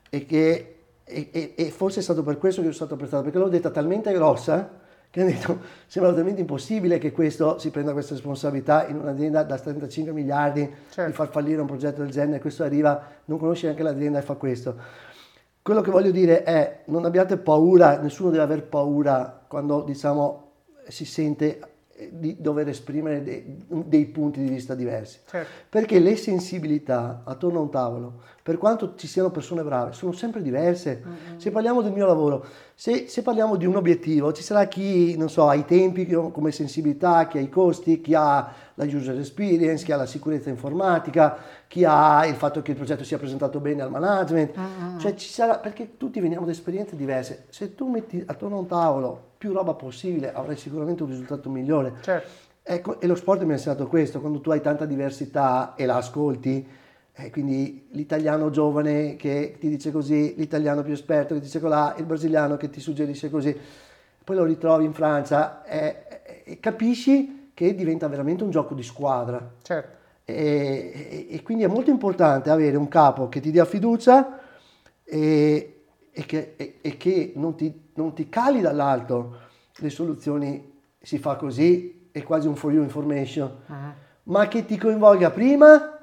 [0.09, 3.49] E, che, e, e, forse è stato per questo che sono stato apprezzato, perché l'ho
[3.49, 4.80] detta talmente grossa
[5.11, 9.59] che hanno detto sembra veramente impossibile che questo si prenda questa responsabilità in un'azienda da
[9.59, 11.11] 35 miliardi certo.
[11.11, 14.35] di far fallire un progetto del genere, questo arriva, non conosce neanche l'azienda e fa
[14.35, 14.77] questo.
[15.63, 20.49] Quello che voglio dire è non abbiate paura, nessuno deve aver paura quando diciamo
[20.89, 21.61] si sente
[22.11, 25.19] di dover esprimere dei, dei, punti di vista diversi.
[25.27, 25.51] Certo.
[25.69, 30.43] Perché le sensibilità attorno a un tavolo, per quanto ci siano persone brave, sono sempre
[30.43, 31.03] diverse.
[31.05, 31.39] Mm-hmm.
[31.39, 35.29] Se parliamo del mio lavoro, se, se, parliamo di un obiettivo, ci sarà chi, non
[35.29, 39.85] so, ha i tempi come sensibilità, chi ha i costi, chi ha la user experience,
[39.85, 41.37] chi ha la sicurezza informatica,
[41.69, 44.59] chi ha il fatto che il progetto sia presentato bene al management.
[44.59, 44.99] Mm-hmm.
[44.99, 47.45] Cioè ci sarà, perché tutti veniamo da esperienze diverse.
[47.51, 51.95] Se tu metti attorno a un tavolo più roba possibile avrai sicuramente un risultato migliore.
[52.01, 52.49] Certo.
[52.63, 55.97] Ecco, e lo sport mi ha insegnato questo, quando tu hai tanta diversità e la
[55.97, 56.67] ascolti,
[57.13, 61.95] eh, quindi l'italiano giovane che ti dice così, l'italiano più esperto che ti dice colà,
[61.99, 63.55] il brasiliano che ti suggerisce così,
[64.23, 68.83] poi lo ritrovi in Francia e eh, eh, capisci che diventa veramente un gioco di
[68.83, 69.53] squadra.
[69.61, 69.97] Certo.
[70.25, 74.41] E, e, quindi è molto importante avere un capo che ti dia fiducia
[75.05, 79.37] e, e che, e, e che non, ti, non, ti, cali dall'alto
[79.77, 83.75] le soluzioni, si fa così, è quasi un for you information, uh-huh.
[84.23, 85.99] ma che ti coinvolga prima,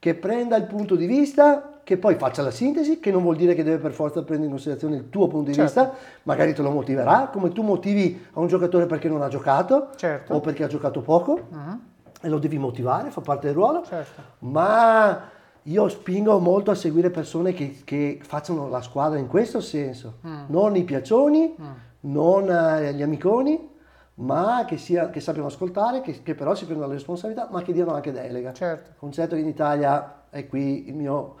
[0.00, 3.54] che prenda il punto di vista, che poi faccia la sintesi, che non vuol dire
[3.54, 5.80] che deve per forza prendere in considerazione il tuo punto di certo.
[5.80, 9.90] vista, magari te lo motiverà, come tu motivi a un giocatore perché non ha giocato
[9.94, 10.34] certo.
[10.34, 11.78] o perché ha giocato poco, uh-huh.
[12.22, 14.20] e lo devi motivare, fa parte del ruolo, certo.
[14.40, 15.30] ma
[15.62, 20.46] io spingo molto a seguire persone che, che facciano la squadra in questo senso, mm.
[20.48, 21.70] non i piaccioni, mm.
[22.00, 23.74] non eh, gli amiconi,
[24.14, 27.72] ma che, sia, che sappiano ascoltare, che, che, però si prendano le responsabilità, ma che
[27.72, 28.52] diano anche delega.
[28.52, 28.90] Certo.
[28.96, 31.36] Concetto che in Italia è qui il mio,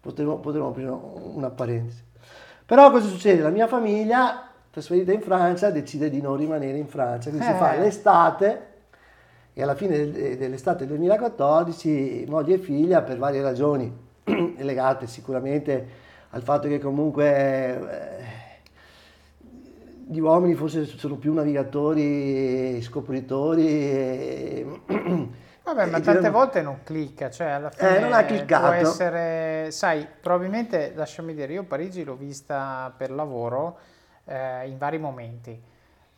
[0.00, 2.02] potremmo, potremmo aprire una parentesi.
[2.64, 3.42] Però cosa succede?
[3.42, 7.50] La mia famiglia, trasferita in Francia, decide di non rimanere in Francia, quindi eh.
[7.52, 8.68] si fa l'estate
[9.52, 13.92] e alla fine dell'estate del 2014 moglie e figlia per varie ragioni
[14.58, 15.88] legate sicuramente
[16.30, 18.40] al fatto che comunque eh,
[20.06, 23.66] gli uomini forse sono più navigatori, scopritori.
[23.66, 24.66] E,
[25.74, 26.38] Vabbè, ma tante diremo...
[26.38, 28.66] volte non clicca, cioè alla fine eh, non ha cliccato.
[28.66, 33.78] può essere, sai, probabilmente, lasciami dire, io Parigi l'ho vista per lavoro
[34.24, 35.60] eh, in vari momenti.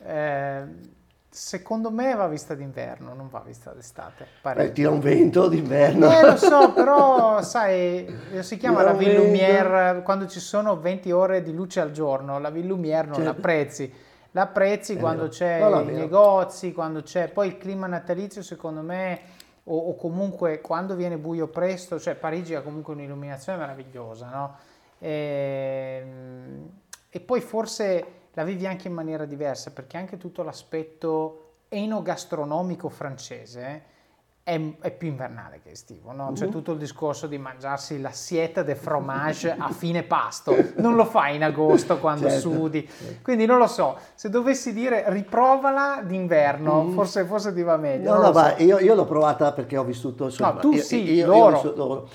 [0.04, 1.00] Eh,
[1.34, 4.26] Secondo me va vista d'inverno, non va vista d'estate.
[4.42, 6.12] Beh, tira un vento d'inverno.
[6.12, 8.06] Eh, lo so, però sai,
[8.40, 12.38] si chiama tira la Ville Lumière quando ci sono 20 ore di luce al giorno,
[12.38, 13.30] la Ville Lumière non certo.
[13.30, 13.94] l'apprezzi.
[14.32, 19.20] L'apprezzi quando c'è i negozi, quando c'è poi il clima natalizio, secondo me,
[19.64, 24.57] o, o, comunque quando viene buio presto, cioè Parigi ha comunque un'illuminazione meravigliosa, no?
[24.98, 26.70] E, ehm,
[27.09, 33.90] e poi forse la vivi anche in maniera diversa perché anche tutto l'aspetto enogastronomico francese
[34.44, 36.33] è, è, più invernale che estivo, no?
[36.35, 36.50] C'è uh-huh.
[36.50, 41.37] tutto il discorso di mangiarsi la sieta de fromage a fine pasto, non lo fai
[41.37, 42.50] in agosto quando certo.
[42.50, 42.88] sudi,
[43.22, 46.92] quindi non lo so, se dovessi dire riprovala d'inverno, uh-huh.
[46.92, 48.14] forse, forse ti va meglio.
[48.14, 50.24] No, no, ma io, io, l'ho provata perché ho vissuto...
[50.24, 51.57] Insomma, no, tu io, sì, io, loro.
[51.57, 52.09] Io vissuto,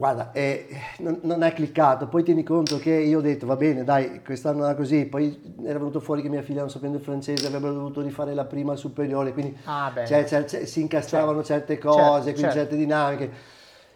[0.00, 0.66] Guarda, eh,
[1.00, 4.64] non, non, è cliccato, poi tieni conto che io ho detto va bene, dai, quest'anno
[4.64, 8.00] era così, poi era venuto fuori che mia figlia non sapendo il francese avrebbero dovuto
[8.00, 11.74] rifare la prima superiore, quindi ah, cioè, cioè, cioè, si incastravano certo.
[11.74, 12.56] certe cose, certo, quindi certo.
[12.56, 13.30] certe dinamiche.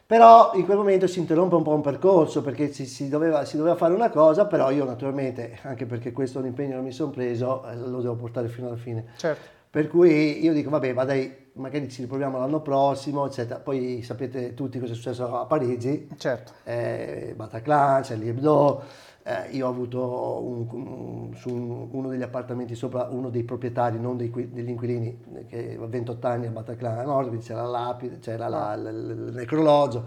[0.06, 3.56] Però in quel momento si interrompe un po' un percorso perché si, si, doveva, si,
[3.56, 6.92] doveva, fare una cosa, però io naturalmente, anche perché questo è un impegno che mi
[6.92, 9.06] sono preso, eh, lo devo portare fino alla fine.
[9.16, 9.53] Certo.
[9.74, 13.58] Per cui io dico, vabbè, ma dai, magari ci riproviamo l'anno prossimo, eccetera.
[13.58, 16.10] Poi sapete tutti cosa è successo a Parigi.
[16.16, 16.52] Certo.
[16.62, 18.84] Eh, Bataclan, Charlie Hebdo.
[19.24, 24.16] Eh, io ho avuto un, un, su uno degli appartamenti sopra uno dei proprietari, non
[24.16, 28.46] dei, degli inquilini, che a 28 anni a Bataclan a nord, c'era la lapide, c'era
[28.46, 30.04] la, l, l, il necrologio.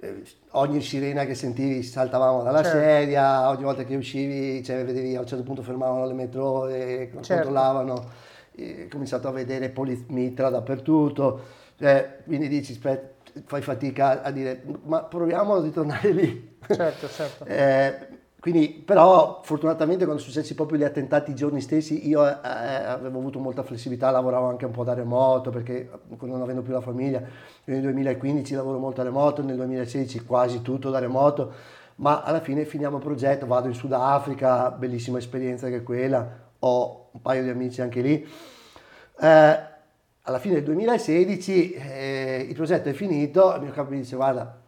[0.00, 2.78] Eh, ogni sirena che sentivi saltavamo dalla certo.
[2.80, 7.08] sedia, ogni volta che uscivi, cioè, vedevi a un certo punto fermavano le metro e
[7.12, 7.34] certo.
[7.34, 8.19] controllavano
[8.84, 11.40] ho cominciato a vedere polizmitra dappertutto,
[11.78, 16.58] cioè, quindi dici, fai fatica a dire, ma proviamo a ritornare lì.
[16.66, 17.44] Certo, certo.
[17.46, 22.38] eh, quindi, però, fortunatamente, quando sono successi proprio gli attentati i giorni stessi, io eh,
[22.42, 26.80] avevo avuto molta flessibilità, lavoravo anche un po' da remoto, perché non avendo più la
[26.80, 27.22] famiglia,
[27.64, 31.52] nel 2015 lavoro molto da remoto, nel 2016 quasi tutto da remoto,
[31.96, 37.22] ma alla fine finiamo il progetto, vado in Sudafrica, bellissima esperienza che quella, ho un
[37.22, 38.26] paio di amici anche lì.
[39.20, 39.68] Eh,
[40.22, 44.58] alla fine del 2016 eh, il progetto è finito, il mio capo mi dice guarda,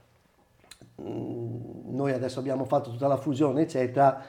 [1.01, 4.23] mm, noi adesso abbiamo fatto tutta la fusione eccetera,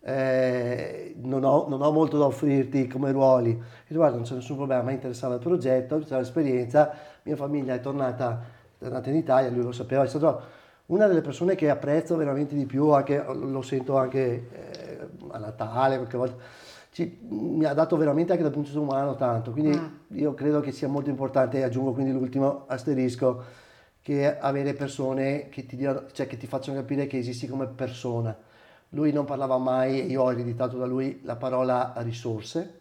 [0.00, 3.50] eh, non, ho, non, ho, molto da offrirti come ruoli.
[3.50, 7.74] Io dico, guarda non c'è nessun problema, mi interessava il progetto, c'è l'esperienza, mia famiglia
[7.74, 8.42] è tornata,
[8.78, 10.54] è tornata in Italia, lui lo sapeva, è stato
[10.86, 15.96] una delle persone che apprezzo veramente di più, anche, lo sento anche eh, a Natale,
[15.96, 16.36] qualche volta
[16.96, 20.16] ci, mi ha dato veramente anche dal punto di vista umano tanto, quindi mm.
[20.16, 23.42] io credo che sia molto importante, e aggiungo quindi l'ultimo asterisco,
[24.00, 28.34] che avere persone che ti, diano, cioè che ti facciano capire che esisti come persona.
[28.90, 32.80] Lui non parlava mai, e io ho ereditato da lui la parola risorse,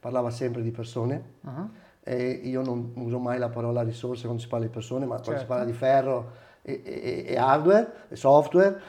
[0.00, 1.22] parlava sempre di persone.
[1.42, 1.68] Uh-huh.
[2.04, 5.30] E io non uso mai la parola risorse quando si parla di persone, ma certo.
[5.30, 5.52] quando si certo.
[5.52, 6.30] parla di ferro
[6.62, 8.80] e, e, e hardware, e software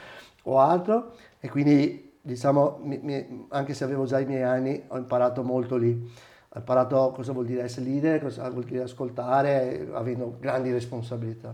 [0.44, 1.16] o altro.
[1.42, 5.76] E quindi diciamo, mi, mi, anche se avevo già i miei anni, ho imparato molto
[5.76, 5.92] lì.
[5.92, 11.54] Ho imparato cosa vuol dire essere leader, cosa vuol dire ascoltare, avendo grandi responsabilità.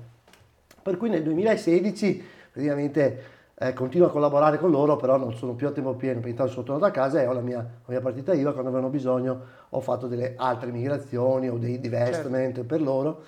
[0.81, 3.23] Per cui nel 2016 praticamente
[3.55, 6.51] eh, continuo a collaborare con loro, però non sono più a tempo pieno, perché intanto
[6.51, 9.41] sono tornato a casa e ho la mia, la mia partita IVA, quando avevano bisogno
[9.69, 12.63] ho fatto delle altre migrazioni o dei divestment certo.
[12.63, 13.23] per loro.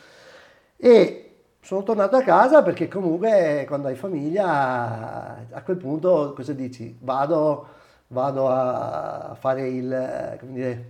[0.77, 1.30] E
[1.61, 6.97] sono tornato a casa perché comunque quando hai famiglia a quel punto cosa dici?
[6.99, 7.67] Vado,
[8.07, 10.85] vado a fare il, come dire,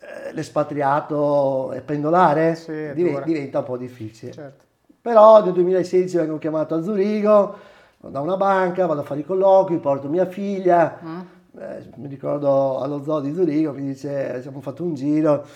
[0.00, 2.56] eh, l'espatriato e pendolare?
[2.56, 4.32] Sì, Div- diventa un po' difficile.
[4.32, 4.64] Certo.
[5.00, 7.56] Però nel 2016 vengo chiamato a Zurigo
[7.98, 11.20] da una banca, vado a fare i colloqui, porto mia figlia, mm.
[11.58, 15.46] eh, mi ricordo allo zoo di Zurigo, mi dice, abbiamo fatto un giro,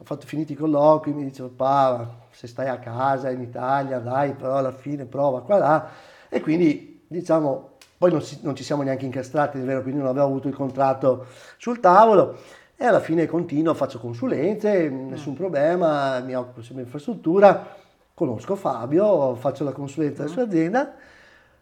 [0.00, 4.32] ho fatto finiti i colloqui, mi dice papà se stai a casa in Italia, dai,
[4.32, 5.88] però alla fine prova qua là.
[6.28, 10.08] E quindi, diciamo, poi non, si, non ci siamo neanche incastrati, è vero, quindi non
[10.08, 12.38] avevo avuto il contratto sul tavolo.
[12.76, 17.74] E alla fine continuo, faccio consulenze, nessun problema, mi occupo sempre di infrastruttura,
[18.14, 20.94] conosco Fabio, faccio la consulenza della sua azienda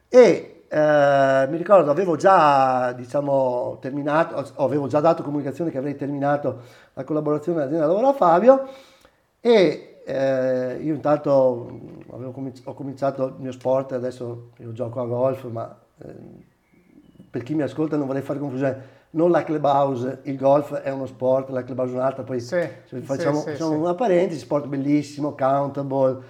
[0.08, 6.60] e eh, mi ricordo avevo già diciamo, terminato, avevo già dato comunicazione che avrei terminato
[6.94, 8.68] la collaborazione dell'azienda lavoro a Fabio
[9.40, 11.80] e eh, io intanto
[12.32, 16.14] cominci- ho cominciato il mio sport, adesso io gioco a golf, ma eh,
[17.28, 21.06] per chi mi ascolta non vorrei fare confusione, non la clubhouse, il golf è uno
[21.06, 22.68] sport, la clubhouse è un'altra, poi sì,
[23.00, 23.76] facciamo, sì, facciamo sì.
[23.76, 26.22] una parentesi, sport bellissimo, countable,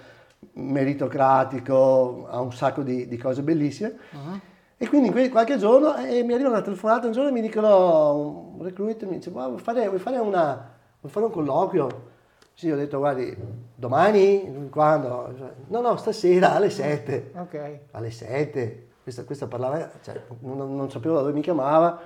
[0.53, 3.97] meritocratico, ha un sacco di, di cose bellissime.
[4.11, 4.39] Uh-huh.
[4.79, 9.07] E quindi qualche giorno eh, mi arriva una telefonata, un giorno mi dicono, un recruiter
[9.07, 10.69] mi dice, vuoi fare, vuoi fare, una,
[10.99, 12.15] vuoi fare un colloquio?
[12.53, 13.35] Sì, ho detto, guardi,
[13.75, 14.67] domani?
[14.71, 15.55] Quando?
[15.67, 17.31] No, no, stasera alle 7.
[17.35, 17.79] Ok.
[17.91, 18.87] Alle 7.
[19.03, 21.99] Questa, questa parlava, cioè, non, non, sapevo da dove mi chiamava.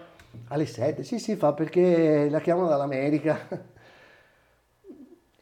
[0.50, 1.04] Alle 7.
[1.04, 3.38] Sì, sì, fa perché la chiamano dall'America.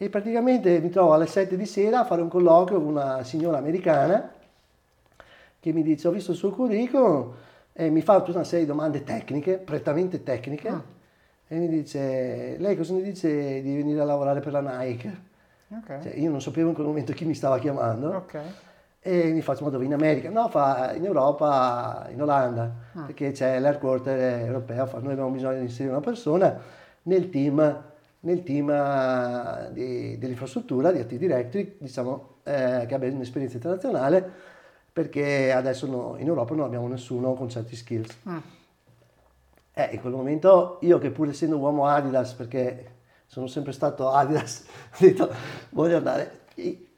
[0.01, 3.57] E praticamente mi trovo alle 7 di sera a fare un colloquio con una signora
[3.57, 4.31] americana
[5.59, 7.33] che mi dice, ho visto il suo curriculum
[7.73, 10.67] e mi fa tutta una serie di domande tecniche, prettamente tecniche.
[10.69, 10.97] Ah
[11.51, 15.21] e mi dice, lei cosa ne dice di venire a lavorare per la Nike?
[15.69, 15.99] Ok.
[16.03, 18.09] Cioè, io non sapevo in quel momento chi mi stava chiamando.
[18.17, 18.39] Ok.
[18.99, 19.83] E mi faccio, ma dove?
[19.85, 20.29] In America?
[20.29, 23.01] No, fa in Europa, in Olanda, Ah.
[23.01, 26.55] perché c'è l'headquarter europeo, fa, noi abbiamo bisogno di inserire una persona
[27.03, 27.83] nel team,
[28.21, 34.29] nel team eh, di- dell'infrastruttura, di Active Directory, diciamo, eh, che abbia un'esperienza internazionale,
[34.91, 38.17] perché adesso no- in Europa non abbiamo nessuno con certi skills.
[38.27, 38.37] Mm.
[39.73, 42.95] Eh, in quel momento io che pur essendo uomo Adidas, perché
[43.27, 45.29] sono sempre stato Adidas, ho detto
[45.69, 46.37] voglio andare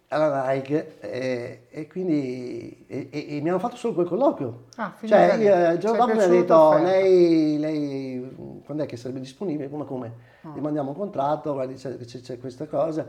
[0.07, 4.65] alla Nike e, e quindi e, e- mi hanno fatto solo quel colloquio.
[4.77, 8.97] Ah, Cioè, io, il giorno dopo mi ha piaciuto, detto lei, lei quando è che
[8.97, 9.69] sarebbe disponibile?
[9.69, 10.13] Come come?
[10.43, 10.51] Ah.
[10.55, 13.05] Gli mandiamo un contratto, guardi c'è, c'è- questa cosa.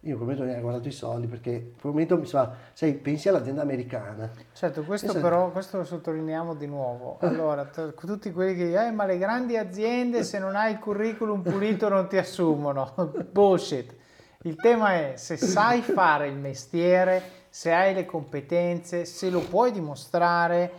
[0.00, 3.62] Io quel momento non ho guardato i soldi perché momento mi sa, sai, pensi all'azienda
[3.62, 4.30] americana.
[4.52, 5.20] Certo, questo Esatto.
[5.20, 7.16] però, questo lo sottolineiamo di nuovo.
[7.20, 10.78] Allora, t- tutti quelli che dicono, eh, ma le grandi aziende se non hai il
[10.78, 12.92] curriculum pulito non ti assumono.
[13.32, 13.94] Bullshit.
[14.42, 19.72] Il tema è se sai fare il mestiere, se hai le competenze, se lo puoi
[19.72, 20.70] dimostrare,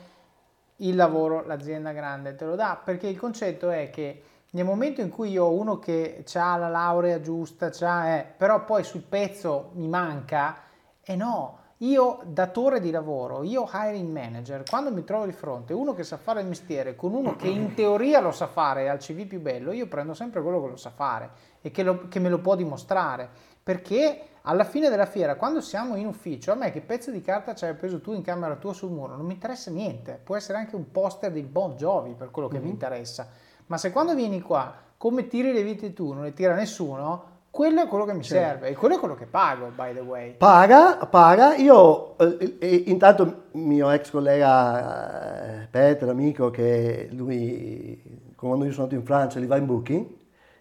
[0.77, 2.79] il lavoro l'azienda grande te lo dà.
[2.81, 6.69] Perché il concetto è che nel momento in cui io ho uno che ha la
[6.69, 10.57] laurea giusta, c'ha, eh, però poi sul pezzo mi manca,
[11.01, 15.93] e no, io datore di lavoro, io hiring manager, quando mi trovo di fronte uno
[15.93, 19.27] che sa fare il mestiere con uno che in teoria lo sa fare il CV
[19.27, 21.29] più bello, io prendo sempre quello che lo sa fare
[21.61, 23.29] e che, lo- che me lo può dimostrare.
[23.61, 27.53] Perché alla fine della fiera, quando siamo in ufficio, a me che pezzo di carta
[27.53, 30.19] ci hai preso tu in camera tua sul muro, non mi interessa niente.
[30.23, 33.27] Può essere anche un poster di Bon Jovi per quello che mi interessa.
[33.67, 37.81] Ma se quando vieni qua, come tiri le vite tu, non le tira nessuno, quello
[37.81, 40.35] è quello che mi serve e quello è quello che pago, by the way.
[40.37, 41.55] Paga, paga.
[41.55, 48.83] Io, eh, eh, intanto, mio ex collega eh, Peter, amico, che lui, quando io sono
[48.83, 50.05] andato in Francia, li va in booking,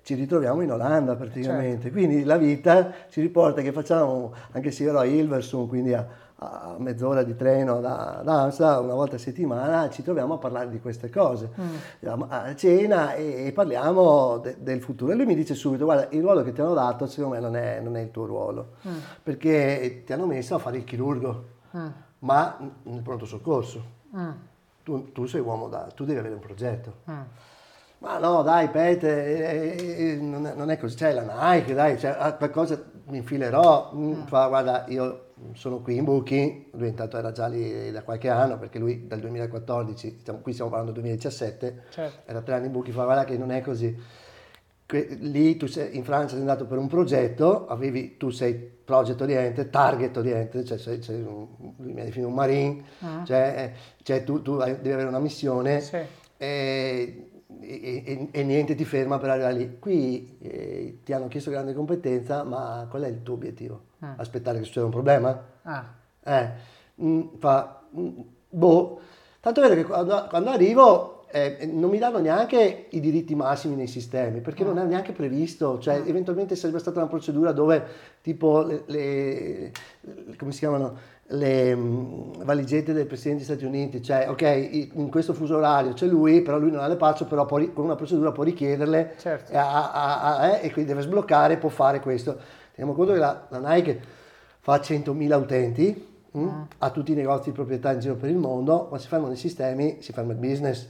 [0.03, 1.91] ci ritroviamo in Olanda praticamente.
[1.91, 6.07] Quindi la vita ci riporta che facciamo, anche se io ero a Hilversum, quindi a,
[6.39, 10.69] a mezz'ora di treno da, da Amsterdam, una volta a settimana, ci troviamo a parlare
[10.69, 11.49] di queste cose.
[12.01, 15.13] Andiamo a cena e, e parliamo de- del futuro.
[15.13, 17.57] E lui mi dice subito, guarda, il ruolo che ti hanno dato secondo me non
[17.57, 18.73] è, non è il tuo ruolo,
[19.23, 21.89] perché ti hanno messo a fare il chirurgo, Mm,
[22.21, 23.83] ma nel pronto soccorso.
[24.17, 24.31] mm,
[24.83, 26.93] Tu, tu sei uomo da, tu devi avere un progetto.
[27.11, 27.21] mm.
[27.99, 30.97] Ma no, dai, Pete, eh, non, è, non è così.
[30.97, 33.91] C'è la Nike, dai, cioè, qualcosa mi infilerò.
[33.95, 38.29] Mm, Fa, guarda, io sono qui in Booking, lui intanto era già lì da qualche
[38.29, 42.31] anno, perché lui dal 2014, stiamo- qui stiamo parlando del 2017, Certo.
[42.31, 43.95] era tre anni in Booking, fa, guarda che non è così.
[44.87, 49.21] Que- lì tu sei, in Francia sei andato per un progetto, avevi, tu sei project
[49.21, 51.47] oriented, target oriented, cioè sei, sei un,
[51.79, 52.83] lui mi ha definito un marine,
[53.25, 55.97] cioè, eh, cioè tu, tu hai- devi avere una missione Sì.
[56.37, 57.29] e,
[57.61, 59.77] e- e- e niente ti ferma per arrivare lì.
[59.81, 63.81] Qui eh, ti hanno chiesto grande competenza, ma qual è il tuo obiettivo?
[64.17, 65.43] Aspettare che succeda un problema?
[65.63, 65.85] Ah,
[66.25, 66.51] Eh,
[67.03, 68.09] mm, fa, mm,
[68.51, 69.01] boh,
[69.41, 73.75] tanto è vero che quando, quando arrivo eh, non mi danno neanche i diritti massimi
[73.77, 77.85] nei sistemi, perché non è neanche previsto, cioè eventualmente sarebbe stata una procedura dove
[78.23, 79.73] tipo le, le-
[80.39, 80.97] come si chiamano,
[81.31, 86.07] le mm, valigette del Presidente degli Stati Uniti, cioè ok, in questo fuso orario c'è
[86.07, 89.53] lui, però lui non ha le patch, però può con una procedura può richiederle Certo.
[89.53, 92.39] e, a- a- a- eh, e quindi deve sbloccare, può fare questo.
[92.77, 94.01] Teniamo conto che la, la Nike
[94.61, 98.89] fa 100.000 utenti, mm, ha tutti i negozi di proprietà in giro per il mondo,
[98.91, 100.87] ma si fermano i sistemi, si ferma il business.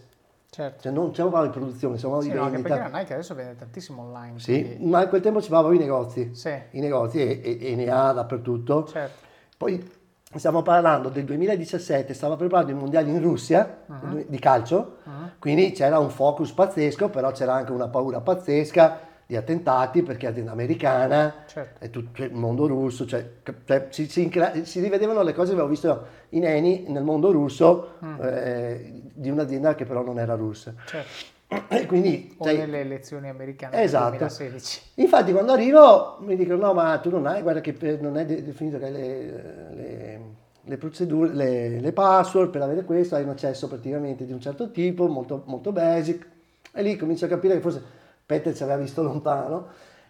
[0.50, 0.82] certo.
[0.82, 2.96] Cioè non stiamo parlando di produzione, stiamo Sì, parlando no, di perché vendita.
[2.98, 4.38] la Nike adesso vende tantissimo online.
[4.40, 7.72] Sì, quindi- ma a quel tempo ci parlavo i negozi, Sì, i negozi e, e-
[7.72, 8.84] e ne ha dappertutto.
[8.86, 9.24] certo.
[9.56, 9.88] Poi
[10.34, 14.24] stiamo parlando del 2017, stava preparando i mondiali in Russia Uh-huh.
[14.26, 14.96] di calcio,
[15.38, 20.52] quindi c'era un focus pazzesco, però c'era anche una paura pazzesca di attentati perché azienda
[20.52, 21.84] americana, Certo.
[21.84, 23.28] è tutto il mondo russo, cioè,
[23.64, 24.30] cioè, si, si
[24.62, 28.14] si rivedevano le cose che avevo visto in Eni nel mondo russo Mm.
[28.22, 30.74] eh, di un'azienda che però non era russa.
[30.86, 31.34] certo.
[31.68, 34.10] E quindi, O sai, nelle elezioni americane del Esatto.
[34.10, 34.80] 2016.
[34.94, 38.42] Infatti quando arrivo mi dicono no ma tu non hai, guarda che non è de-
[38.44, 39.24] definito che le,
[39.74, 40.20] le-
[40.68, 44.72] le procedure, le, le password per avere questo, hai un accesso praticamente di un certo
[44.72, 46.26] tipo, molto, molto basic
[46.72, 47.82] e lì comincio a capire che forse
[48.26, 49.68] Peter ci aveva visto lontano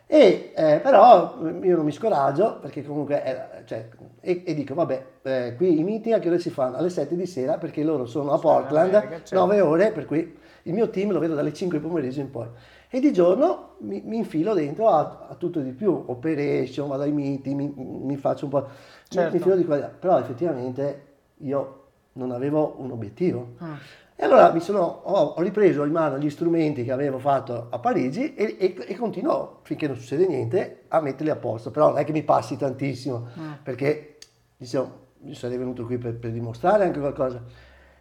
[0.08, 3.88] e eh, però io non mi scoraggio perché comunque era- cioè,
[4.20, 6.76] e, e dico vabbè eh, qui i meeting a che ore si fanno?
[6.76, 9.34] Alle 7 di sera perché loro sono a Portland America, certo.
[9.34, 12.46] 9 ore per cui il mio team lo vedo dalle 5 di pomeriggio in poi
[12.88, 17.12] e di giorno mi, mi infilo dentro a, a tutto di più, operation, vado ai
[17.12, 18.66] meeting, mi, mi faccio un po',
[19.08, 19.30] Certo.
[19.30, 21.02] mi infilo di qua però effettivamente
[21.38, 23.54] io non avevo un obiettivo.
[23.62, 23.72] Mm.
[24.18, 27.78] E allora mi sono, ho, ho ripreso in mano gli strumenti che avevo fatto a
[27.78, 31.70] Parigi e, e, e continuo, finché non succede niente, a metterli a posto.
[31.70, 33.52] Però non è che mi passi tantissimo, Mm.
[33.62, 34.16] perché
[34.56, 34.90] diciamo,
[35.22, 37.42] io sarei venuto qui per, per dimostrare anche qualcosa.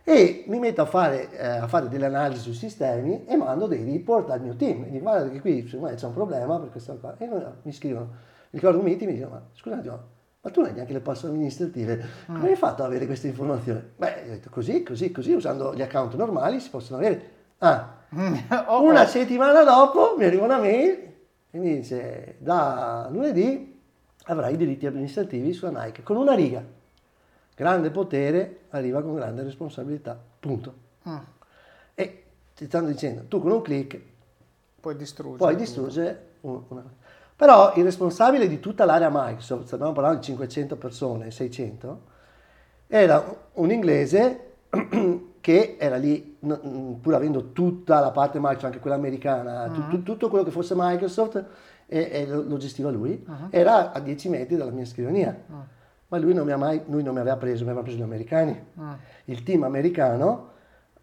[0.08, 3.84] E mi metto a fare, eh, a fare delle analisi sui sistemi e mando dei
[3.84, 4.84] report al mio team.
[4.84, 7.16] E dico, guarda che qui secondo me c'è un problema per questa cosa.
[7.18, 10.00] E loro mi scrivono, mi ricordo un meeting, mi dicono, ma scusa un attimo,
[10.46, 13.82] ma tu non hai neanche le passe amministrative, come hai fatto ad avere queste informazioni?
[13.96, 17.30] Beh, ho detto così, così, così, usando gli account normali si possono avere.
[17.58, 17.94] Ah,
[18.68, 19.08] Oh, una oh.
[19.08, 21.14] settimana dopo mi arriva una mail
[21.50, 23.82] e mi dice, da lunedì
[24.26, 26.64] avrai i diritti amministrativi sulla Nike, con una riga.
[27.56, 30.74] Grande potere arriva con grande responsabilità, punto.
[31.10, 31.16] Mm.
[31.96, 32.24] E
[32.54, 34.00] ti stanno dicendo, tu con un clic
[34.80, 35.38] Puoi distruggere.
[35.40, 36.84] puoi distruggere un- una...
[37.36, 42.02] Però il responsabile di tutta l'area Microsoft, stiamo parlando di 500 persone, 600,
[42.88, 43.24] era
[43.54, 44.54] un inglese
[45.42, 50.30] che era lì, pur avendo tutta la parte Microsoft, anche quella americana, tu- tu- tutto
[50.30, 51.44] quello che fosse Microsoft,
[51.88, 55.38] e, e lo, gestiva lui, era a 10 metri dalla mia scrivania.
[56.08, 58.04] Ma lui non mi, ha mai, lui non mi aveva preso, mi aveva preso gli
[58.04, 58.64] americani.
[59.26, 60.52] Il team americano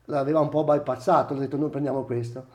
[0.06, 2.46] l'aveva un po' bypassato, ho detto noi prendiamo questo.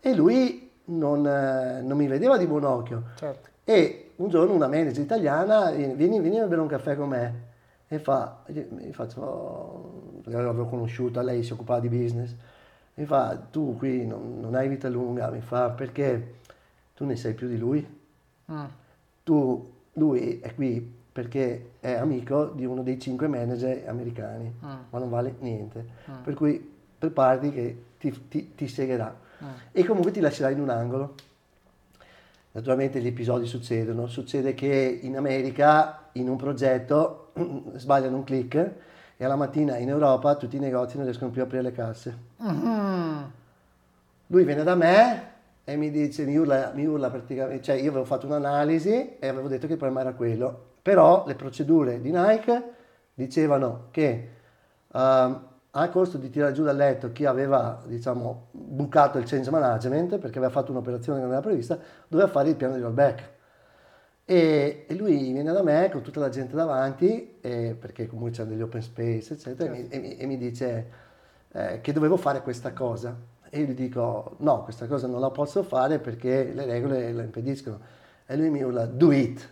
[0.00, 3.02] E lui non, eh, non mi vedeva di buon occhio.
[3.16, 3.48] Certo.
[3.64, 7.52] E un giorno una manager italiana viene, vieni, vieni a bere un caffè con me
[7.88, 12.34] e fa, mi faccio, perché l'avevo conosciuta, lei si occupava di business,
[12.94, 16.34] mi fa, tu qui non, non hai vita lunga, mi fa, perché
[16.94, 17.86] tu ne sai più di lui?
[18.50, 18.64] Mm.
[19.22, 25.08] Tu, lui è qui perché è amico di uno dei cinque manager americani, ma non
[25.08, 25.84] vale niente.
[26.22, 29.14] Per cui preparati che ti, ti, ti segherà
[29.72, 31.14] e comunque ti lascerà in un angolo.
[32.52, 37.32] Naturalmente gli episodi succedono, succede che in America in un progetto
[37.74, 38.72] sbagliano un click
[39.16, 42.18] e alla mattina in Europa tutti i negozi non riescono più a aprire le casse.
[42.36, 43.32] Mhm.
[44.28, 45.32] Lui viene da me
[45.64, 49.48] e mi dice, mi urla, mi urla praticamente, cioè io avevo fatto un'analisi e avevo
[49.48, 52.62] detto che il problema era quello, però le procedure di Nike
[53.14, 54.28] dicevano che
[54.92, 55.40] ehm,
[55.76, 60.38] a costo di tirare giù dal letto chi aveva, diciamo, bucato il change management perché
[60.38, 63.32] aveva fatto un'operazione che non era prevista, doveva fare il piano di rollback.
[64.26, 68.44] E, e lui viene da me con tutta la gente davanti, eh, perché comunque c'è
[68.44, 70.90] degli open space, eccetera, e, mi, e mi- e mi dice
[71.52, 73.14] eh, che dovevo fare questa cosa.
[73.50, 77.22] E io gli dico, no, questa cosa non la posso fare perché le regole la
[77.22, 77.80] impediscono.
[78.26, 79.48] E lui mi urla, do it,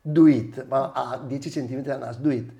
[0.00, 2.52] do it, ma a 10 cm dal naso, do it.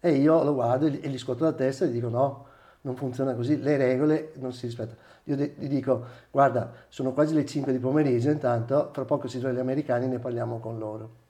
[0.00, 2.46] E io lo guardo e gli, e gli scuoto la testa e gli dico, no,
[2.88, 4.98] non funziona così, le regole non si rispettano.
[5.24, 9.58] Io gli dico, guarda, sono quasi le 5 di pomeriggio, intanto fra poco si trovano
[9.58, 11.26] gli americani e ne parliamo con loro.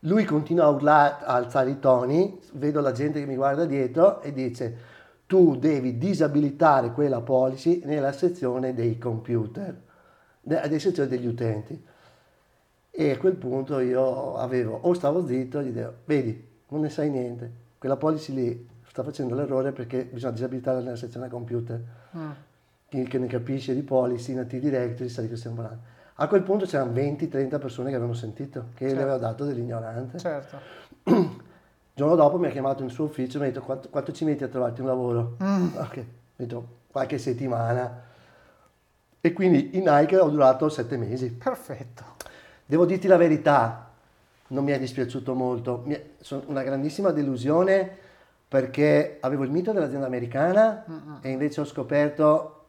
[0.00, 4.22] Lui continua a urlare, a alzare i toni, vedo la gente che mi guarda dietro
[4.22, 4.90] e dice
[5.26, 9.78] tu devi disabilitare quella policy nella sezione dei computer,
[10.42, 11.80] nella sezione degli utenti.
[12.90, 17.10] E a quel punto io avevo, o stavo zitto, gli dicevo, vedi, non ne sai
[17.10, 21.80] niente, quella policy lì sta facendo l'errore perché bisogna disabilitarla nella sezione computer.
[22.90, 25.82] Chi che ne capisce di policy, nati directory, sa di che stiamo parlando.
[26.16, 28.94] A quel punto c'erano 20-30 persone che avevano sentito, che Certo.
[28.96, 30.18] le aveva dato dell'ignorante.
[30.18, 30.58] Certo.
[31.04, 31.40] Il
[31.94, 34.26] giorno dopo mi ha chiamato nel suo ufficio e mi ha detto quanto, quanto ci
[34.26, 35.36] metti a trovarti un lavoro?
[35.38, 36.04] Ok, ho
[36.36, 38.02] detto qualche settimana.
[39.22, 41.30] E quindi in Nike ho durato sette mesi.
[41.30, 42.04] Perfetto.
[42.66, 43.88] Devo dirti la verità,
[44.48, 45.82] non mi è dispiaciuto molto.
[45.88, 48.01] È, sono una grandissima delusione
[48.52, 50.84] perché avevo il mito dell'azienda americana
[51.22, 52.66] e invece ho scoperto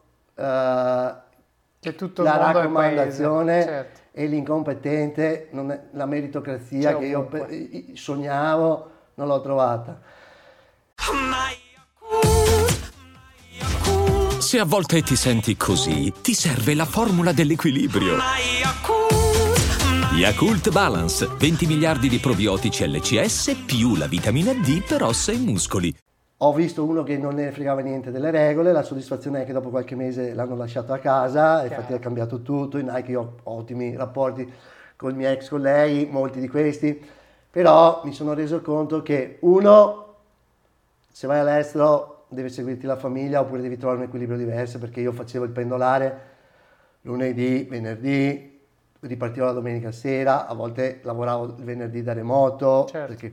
[1.97, 3.63] tutto la raccomandazione.
[3.63, 3.99] Certo.
[4.15, 7.39] e l'incompetente, non è- la meritocrazia C'è che io ovunque.
[7.47, 9.99] pe- i- sognavo, non l'ho trovata.
[14.37, 18.15] Se a volte ti senti così, ti serve la formula dell'equilibrio.
[20.15, 25.91] Yakult Balance, 20 miliardi di probiotici LCS più la vitamina D per ossa e muscoli.
[26.37, 29.69] Ho visto uno che non ne fregava niente delle regole, la soddisfazione è che dopo
[29.69, 31.95] qualche mese l'hanno lasciato a casa, infatti Chiaro.
[31.95, 34.49] è cambiato tutto, in Nike io ho ottimi rapporti
[34.95, 37.03] con i miei ex colleghi, molti di questi,
[37.49, 40.15] però mi sono reso conto che uno,
[41.11, 45.11] se vai all'estero devi seguirti la famiglia oppure devi trovare un equilibrio diverso perché io
[45.11, 46.21] facevo il pendolare
[47.01, 48.52] lunedì, venerdì,
[49.07, 53.07] ripartivo la domenica sera, a volte lavoravo il venerdì da remoto, Certo.
[53.07, 53.31] perché-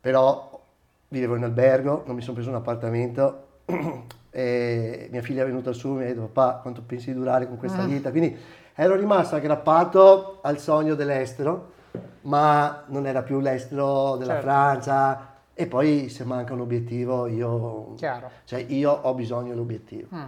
[0.00, 0.60] però
[1.08, 3.44] vivevo in albergo, non mi sono preso un appartamento
[4.30, 7.46] e mia figlia è venuta su e mi ha detto papà quanto pensi di durare
[7.46, 8.36] con questa vita, quindi
[8.74, 11.72] ero rimasto aggrappato al sogno dell'estero,
[12.22, 14.46] ma non era più l'estero della Certo.
[14.48, 17.94] Francia, e poi se manca un obiettivo io,
[18.44, 20.08] cioè io ho bisogno dell'obiettivo.
[20.14, 20.24] Mm.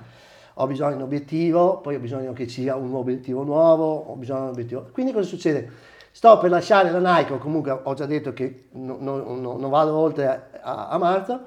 [0.61, 4.15] Ho bisogno di un obiettivo, poi ho bisogno che ci sia un obiettivo nuovo, ho
[4.17, 4.89] bisogno di un obiettivo.
[4.93, 5.71] Quindi cosa succede?
[6.11, 9.95] Sto per lasciare la Nike, comunque ho già detto che no- no- no- non vado
[9.97, 11.41] oltre a, a marzo,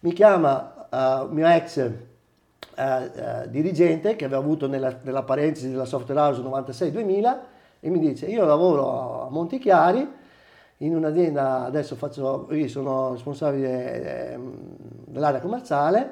[0.00, 5.84] mi chiama uh, mio ex eh, eh, dirigente che aveva avuto nella, nella parentesi della
[5.84, 7.38] Software House 96-2000
[7.80, 10.06] e mi dice io lavoro a Montichiari
[10.78, 14.38] in un'azienda, adesso faccio, io sono responsabile
[15.06, 16.10] dell'area commerciale,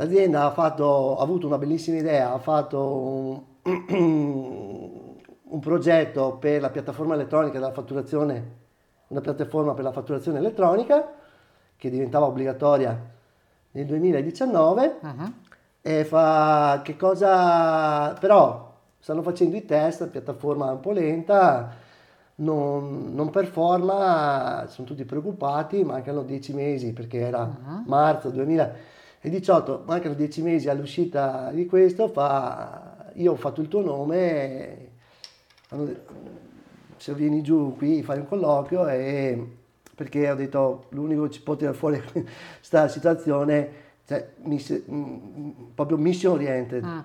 [0.00, 3.42] l'azienda ha, fatto, ha avuto una bellissima idea, ha fatto un,
[5.42, 8.58] un progetto per la piattaforma elettronica della fatturazione,
[9.08, 11.12] una piattaforma per la fatturazione elettronica
[11.76, 12.98] che diventava obbligatoria
[13.72, 15.34] nel 2019 Mhm.
[15.82, 21.70] e fa che cosa però stanno facendo i test, la piattaforma è un po' lenta,
[22.36, 27.44] non, non performa, sono tutti preoccupati, mancano 10 mesi perché era
[27.86, 28.30] marzo
[29.20, 34.88] 2018, mancano 10 mesi all'uscita di questo, fa io ho fatto il tuo nome,
[36.96, 39.56] se vieni giù qui fai un colloquio e
[39.94, 42.00] perché ho detto l'unico che ci può tirare fuori
[42.56, 46.98] questa situazione cioè, miss- mm, proprio mission oriented Mm.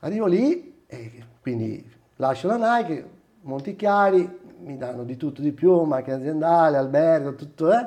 [0.00, 1.84] arrivo lì e quindi
[2.16, 3.08] lascio la Nike
[3.42, 7.86] Monti Chiari mi danno di tutto di più macchina aziendale albergo tutto eh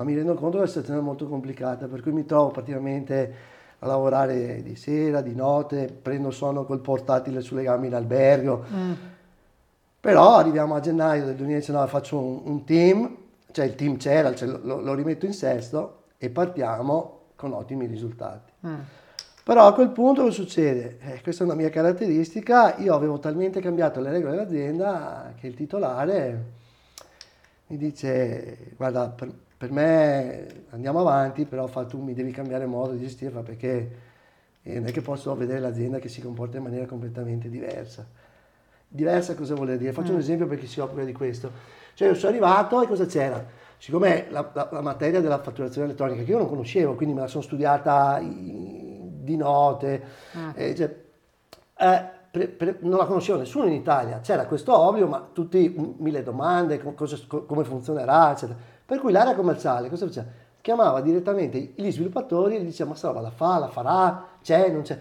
[0.00, 3.34] ma mi rendo conto che è molto complicata per cui mi trovo praticamente
[3.80, 8.92] a lavorare di sera, di notte, prendo sonno col portatile sulle gambe in albergo, Mm.
[10.00, 13.14] però arriviamo a gennaio del 2019, faccio un, un team,
[13.52, 18.52] cioè il team c'era, cioè lo, lo rimetto in sesto e partiamo con ottimi risultati.
[18.66, 18.78] Mm.
[19.44, 20.98] Però a quel punto cosa succede?
[21.00, 25.54] Eh, questa è una mia caratteristica, io avevo talmente cambiato le regole dell'azienda che il
[25.54, 26.44] titolare
[27.66, 32.92] mi dice guarda per, per me andiamo avanti, però fa, tu mi devi cambiare modo
[32.92, 33.90] di gestire fa, perché
[34.62, 38.06] eh, non è che posso vedere l'azienda che si comporta in maniera completamente diversa.
[38.88, 39.92] Diversa cosa vuol dire?
[39.92, 41.50] Faccio un esempio per chi si occupa di questo.
[41.92, 43.44] Cioè io sono arrivato e cosa c'era?
[43.76, 47.26] Siccome la, la- la materia della fatturazione elettronica che io non conoscevo, quindi me la
[47.26, 50.02] sono studiata i- di note,
[50.54, 50.96] eh, cioè,
[51.76, 55.96] eh, pre- pre- non la conosceva nessuno in Italia, c'era questo obbligo, ma tutti m-
[55.98, 58.69] mille domande, co- cosa- co- come funzionerà, eccetera.
[58.90, 60.26] Per cui l'area commerciale cosa faceva?
[60.60, 64.68] Chiamava direttamente gli sviluppatori e gli diceva ma sta roba la fa, la farà, c'è,
[64.68, 64.98] non c'è.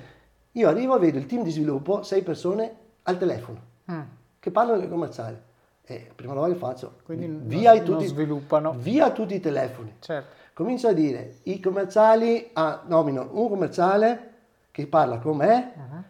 [0.52, 2.72] Io arrivo e vedo il team di sviluppo, sei persone
[3.02, 3.58] al telefono
[3.92, 4.00] Mm.
[4.40, 5.42] che parlano del commerciale.
[5.86, 8.76] E prima cosa che faccio, Quindi via, non- tutti, sviluppano.
[8.78, 9.96] via tutti i telefoni.
[9.98, 10.36] Certo.
[10.54, 14.34] Comincio a dire, i commerciali ah, nominano un commerciale
[14.70, 16.04] che parla con me, Mhm.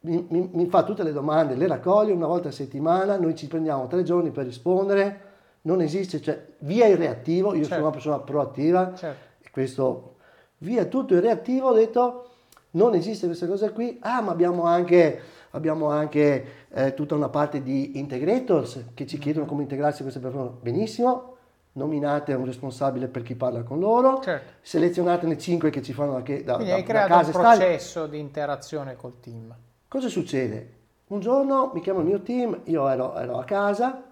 [0.00, 3.46] mi, mi- mi fa tutte le domande, le raccoglie una volta a settimana, noi ci
[3.46, 5.26] prendiamo tre giorni per rispondere,
[5.68, 7.82] non esiste, cioè via il reattivo, io sono Certo.
[7.82, 9.24] una persona proattiva, Certo.
[9.40, 10.14] e questo
[10.58, 12.24] via tutto il reattivo, ho detto
[12.70, 17.62] non esiste questa cosa qui, ah ma abbiamo anche, abbiamo anche eh, tutta una parte
[17.62, 21.36] di integrators che ci chiedono come integrarsi queste persone, benissimo,
[21.72, 24.52] nominate un responsabile per chi parla con loro, Certo.
[24.62, 28.96] selezionatene 5 che ci fanno da, da, Quindi hai da creato un processo di interazione
[28.96, 29.54] col team.
[29.86, 30.76] Cosa succede?
[31.08, 34.02] Un giorno mi chiama il mio team, io ero, ero a casa,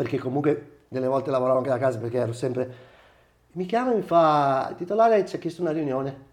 [0.00, 2.88] perché comunque delle volte lavoravo anche da casa perché ero sempre...
[3.52, 6.28] Mi chiama e mi fa, il titolare ci ha chiesto una riunione.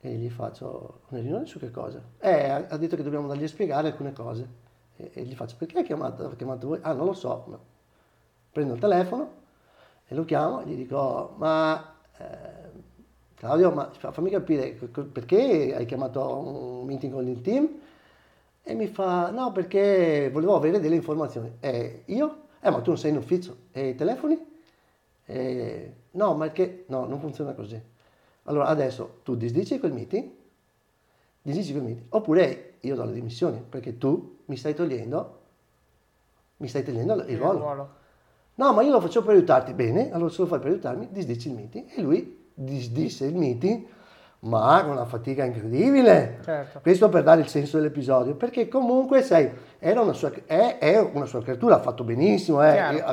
[0.00, 2.00] E gli faccio, una riunione su che cosa?
[2.20, 4.46] Eh, ha detto che dobbiamo dargli a spiegare alcune cose.
[4.96, 6.78] E, e gli faccio, perché hai chiamato, ha chiamato voi?
[6.82, 7.44] Ah, non lo so.
[7.48, 7.58] No.
[8.52, 9.32] Prendo il telefono
[10.06, 12.24] e lo chiamo e gli dico, ma eh,
[13.34, 14.78] Claudio, ma fa- fammi capire
[15.10, 17.68] perché hai chiamato un meeting con il team?
[18.68, 21.52] E mi fa, no, perché volevo avere delle informazioni.
[21.60, 22.46] E io?
[22.60, 23.56] Eh, ma tu non sei in ufficio.
[23.70, 24.36] E i telefoni?
[25.24, 26.84] E, no, ma perché?
[26.88, 27.80] No, non funziona così.
[28.42, 30.28] Allora, adesso tu disdici quel meeting,
[31.42, 35.40] disdici quel meeting, oppure io do le dimissioni, perché tu mi stai togliendo,
[36.56, 37.94] mi stai togliendo il ruolo.
[38.56, 39.74] No, ma io lo faccio per aiutarti.
[39.74, 41.86] Bene, allora se lo fai per aiutarmi, disdici il meeting.
[41.94, 43.86] E lui disdisse il meeting,
[44.40, 46.40] ma con una fatica incredibile.
[46.44, 46.80] Certo.
[46.80, 51.26] Questo per dare il senso dell'episodio, perché comunque, sai, era una sua, è, è una
[51.26, 53.04] sua creatura, ha fatto benissimo, eh,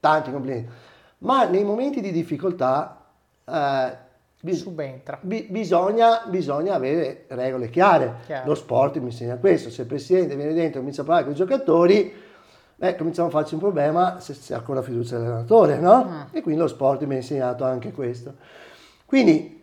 [0.00, 0.70] tanti complimenti.
[1.18, 3.04] Ma nei momenti di difficoltà
[3.44, 3.92] eh,
[4.40, 5.18] bis- Subentra.
[5.20, 8.16] bi- bisogna, bisogna avere regole chiare.
[8.26, 8.46] Chiaro.
[8.48, 9.70] Lo sport mi insegna questo.
[9.70, 12.26] Se il presidente viene dentro e comincia a parlare con i giocatori,
[12.80, 16.04] eh, cominciamo a farci un problema se c'è ancora fiducia dell'allenatore, no?
[16.04, 16.20] Mm.
[16.30, 18.34] E quindi lo sport mi ha insegnato anche questo.
[19.04, 19.57] Quindi,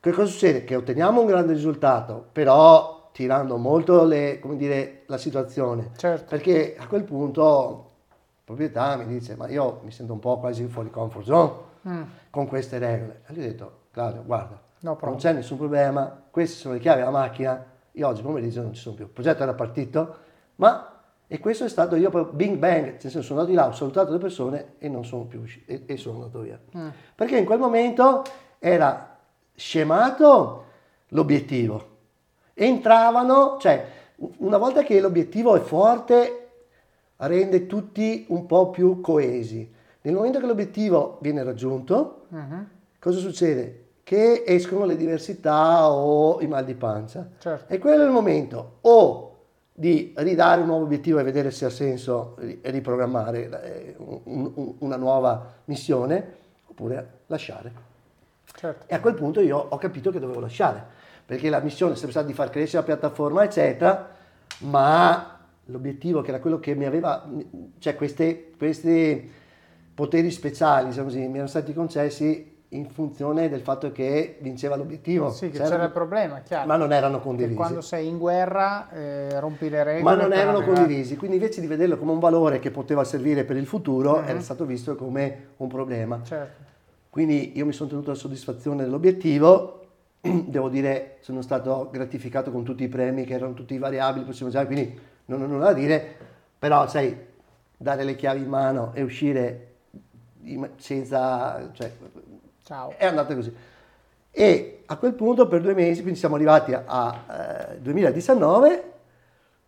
[0.00, 0.64] che cosa succede?
[0.64, 5.90] Che otteniamo un grande risultato, però tirando molto le- come dire, la situazione.
[5.96, 6.26] Certo.
[6.28, 7.90] Perché a quel punto
[8.44, 11.50] proprietà mi dice, ma io mi sento un po' quasi fuori comfort zone
[12.30, 13.22] con queste regole.
[13.26, 17.00] E gli ho detto, Claudio, guarda, No non c'è nessun problema, queste sono le chiavi
[17.00, 19.04] della macchina, io oggi pomeriggio non ci sono più.
[19.04, 20.16] Il progetto era partito,
[20.56, 20.86] ma
[21.26, 24.18] e questo è stato io bing bang, senso sono andato di là, ho salutato le
[24.18, 26.58] persone e non sono più uscito e, e sono andato via.
[27.14, 28.24] Perché in quel momento
[28.58, 29.09] era
[29.60, 30.64] scemato
[31.08, 31.88] l'obiettivo.
[32.54, 33.86] Entravano, cioè
[34.38, 36.36] una volta che l'obiettivo è forte
[37.18, 39.70] rende tutti un po' più coesi.
[40.02, 42.22] Nel momento che l'obiettivo viene raggiunto,
[42.98, 43.84] cosa succede?
[44.02, 47.28] Che escono le diversità o i mal di pancia.
[47.38, 47.70] Certo.
[47.72, 49.26] E quello è il momento o
[49.74, 54.74] di ridare un nuovo obiettivo e vedere se ha senso ri- riprogrammare eh, un- un-
[54.78, 56.34] una nuova missione,
[56.66, 57.88] oppure lasciare.
[58.54, 58.84] Certo.
[58.88, 60.84] E a quel punto io ho capito che dovevo lasciare,
[61.24, 64.08] perché la missione è sempre stata di far crescere la piattaforma, eccetera,
[64.60, 67.26] ma l'obiettivo che era quello che mi aveva,
[67.78, 69.30] cioè queste, questi
[69.94, 75.30] poteri speciali, diciamo così, mi erano stati concessi in funzione del fatto che vinceva l'obiettivo.
[75.30, 76.66] Sì, che C'era- c'era il problema, chiaro.
[76.68, 77.54] ma non erano condivisi.
[77.56, 80.02] quando sei in guerra eh, rompi le regole.
[80.16, 83.44] Ma non erano arrivare- condivisi, quindi invece di vederlo come un valore che poteva servire
[83.44, 84.28] per il futuro, Mhm.
[84.28, 86.20] era stato visto come un problema.
[86.22, 86.68] Certo.
[87.10, 89.86] Quindi io mi sono tenuto la soddisfazione dell'obiettivo,
[90.20, 94.64] devo dire sono stato gratificato con tutti i premi che erano tutti variabili, possiamo già,
[94.64, 94.96] quindi
[95.26, 96.16] non ho nulla da dire,
[96.56, 97.16] però sai,
[97.76, 99.66] dare le chiavi in mano e uscire
[100.76, 101.70] senza...
[101.72, 101.92] Cioè,
[102.62, 102.94] Ciao.
[102.96, 103.52] è andata così.
[104.30, 108.92] E a quel punto per due mesi, quindi siamo arrivati a, eh, 2019,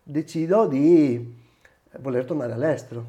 [0.03, 1.41] decido di
[1.99, 3.05] voler tornare all'estero.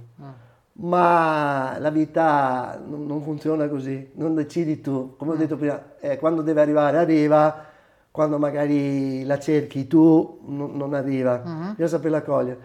[0.77, 6.43] Ma la vita non, funziona così, non decidi tu, come ho detto prima, eh, quando
[6.43, 7.65] deve arrivare arriva,
[8.11, 12.59] quando magari la cerchi tu non, non arriva, bisogna saperla cogliere.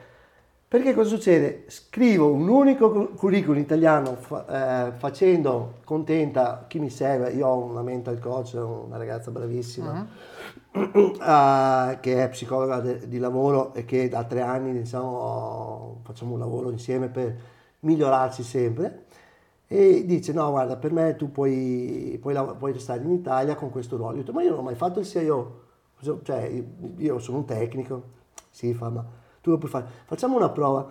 [0.67, 1.65] Perché cosa succede?
[1.67, 7.31] Scrivo un unico cu- curriculum italiano fa- eh, facendo contenta chi mi segue.
[7.31, 10.05] Io ho una mental coach, una ragazza bravissima
[10.73, 16.39] eh, che è psicologa de- di lavoro e che da tre anni diciamo, facciamo un
[16.39, 17.35] lavoro insieme per
[17.81, 19.05] migliorarci sempre.
[19.67, 23.97] E dice: No, guarda, per me tu puoi, puoi, puoi restare in Italia con questo
[23.97, 24.13] ruolo.
[24.15, 25.61] Io detto: Ma io non ho mai fatto il CIO,
[26.23, 26.63] cioè
[26.97, 28.03] io- sono un tecnico.
[28.49, 29.05] Sì, fa, ma
[29.41, 29.85] tu lo puoi fare.
[30.05, 30.89] Facciamo una prova,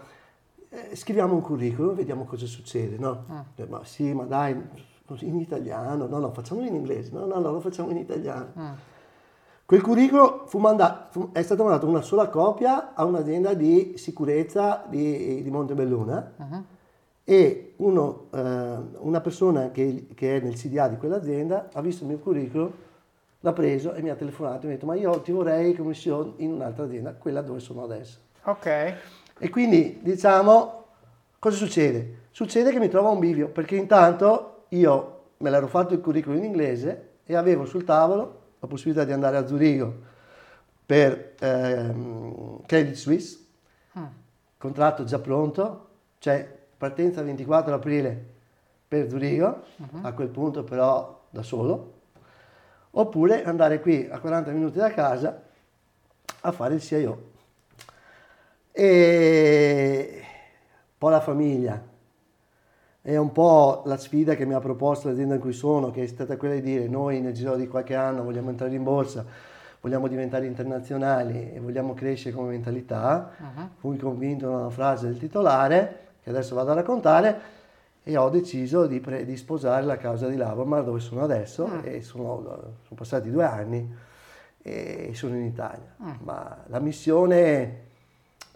[0.71, 2.99] Eh, scriviamo un curriculum vediamo cosa succede.
[2.99, 3.25] No?
[3.57, 4.55] Eh, Ma sì, ma dai,
[5.21, 6.07] in italiano.
[6.07, 7.11] No, no, facciamolo in inglese.
[7.13, 8.53] No, no, no, lo facciamo in italiano.
[9.65, 14.85] Quel curriculum fu manda- fu- è stato mandato una sola copia a un'azienda di sicurezza
[14.89, 16.33] di, di Montebelluna
[17.31, 18.39] e uno, eh,
[19.01, 22.73] una persona che, che è nel CDA di quell'azienda ha visto il mio curriculum,
[23.41, 25.93] l'ha preso e mi ha telefonato e mi ha detto ma io ti vorrei come
[25.93, 28.17] CEO in un'altra azienda, quella dove sono adesso.
[28.45, 28.95] Ok.
[29.41, 30.85] E quindi diciamo,
[31.39, 32.29] cosa succede?
[32.31, 36.39] Succede che mi trovo a un bivio, perché intanto io me l'ero fatto il curriculum
[36.39, 39.95] in inglese e avevo sul tavolo la possibilità di andare a Zurigo
[40.87, 43.39] per ehm, Credit Suisse,
[44.57, 45.89] contratto già pronto,
[46.21, 48.25] cioè partenza 24 aprile
[48.87, 49.63] per Zurigo,
[50.03, 51.93] a quel punto però da solo,
[52.93, 55.43] oppure andare qui a 40 minuti da casa
[56.41, 57.23] a fare il CIO
[58.71, 60.23] e
[60.97, 61.83] poi la famiglia.
[63.03, 66.07] È un po' la sfida che mi ha proposto l'azienda in cui sono, che è
[66.07, 69.25] stata quella di dire noi nel giro di qualche anno vogliamo entrare in borsa,
[69.81, 73.31] vogliamo diventare internazionali e vogliamo crescere come mentalità.
[73.79, 77.41] Fui convinto da una frase del titolare, che adesso vado a raccontare,
[78.03, 82.03] e ho deciso di, pre- di sposare la causa di Lavamar dove sono adesso e
[82.03, 83.95] sono, sono passati due anni
[84.63, 85.95] e sono in Italia.
[86.23, 87.87] Ma la missione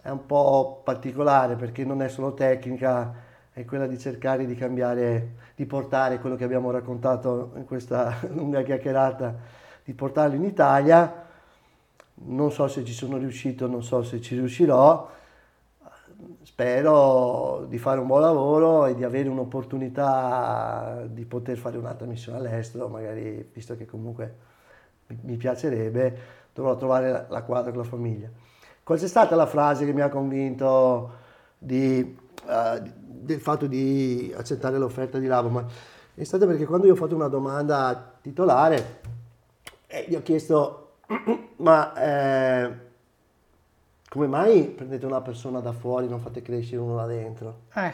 [0.01, 3.13] è un po' particolare perché non è solo tecnica,
[3.51, 8.61] è quella di cercare di cambiare, di portare quello che abbiamo raccontato in questa lunga
[8.61, 9.35] chiacchierata,
[9.83, 11.25] di portarlo in Italia.
[12.25, 15.21] Non so se ci sono riuscito, non so se ci riuscirò.
[16.53, 22.37] Spero di fare un buon lavoro e di avere un'opportunità di poter fare un'altra missione
[22.37, 24.35] all'estero, magari visto che comunque
[25.21, 26.17] mi- piacerebbe,
[26.53, 28.29] dovrò trovare la, quadra con la famiglia.
[28.83, 31.13] Qual è stata la frase che mi ha convinto
[31.57, 35.65] di, eh, del fatto di accettare l'offerta di Laboman?
[36.13, 38.99] È stata perché quando io ho fatto una domanda titolare,
[39.87, 40.97] eh, gli ho chiesto,
[41.57, 42.91] ma eh,
[44.13, 47.61] come mai prendete una persona da fuori e non fate crescere uno là dentro?
[47.73, 47.91] Eh,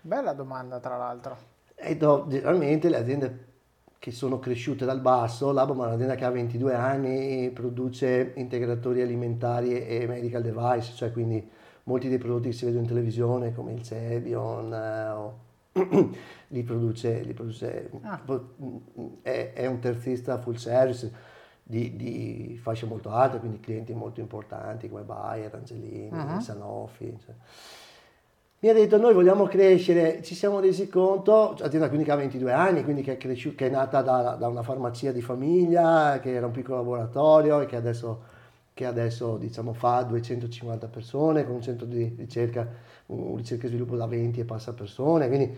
[0.00, 1.36] bella domanda tra l'altro.
[1.74, 3.46] E do- generalmente le aziende
[3.98, 9.84] che sono cresciute dal basso, Laboman è un'azienda che ha 22 anni, produce integratori alimentari
[9.84, 11.50] e medical device, cioè quindi
[11.84, 15.38] molti dei prodotti che si vedono in televisione come il Cebion eh, o
[16.46, 18.20] li produce, li produce ah.
[19.22, 21.12] è, è, un terzista full service
[21.66, 26.38] di, di, fasce molto alte, quindi clienti molto importanti come Bayer, Angelini, uh-huh.
[26.38, 27.18] Sanofi.
[27.24, 27.34] Cioè.
[28.60, 32.52] Mi ha detto noi vogliamo crescere, ci siamo resi conto, azienda quindi che ha 22
[32.52, 36.34] anni, quindi che è, cresciuta, che è nata da, da, una farmacia di famiglia, che
[36.34, 38.22] era un piccolo laboratorio e che adesso,
[38.74, 43.96] che adesso diciamo, fa 250 persone con un centro di ricerca un ricerca e sviluppo
[43.96, 45.54] da 20 e passa persone, quindi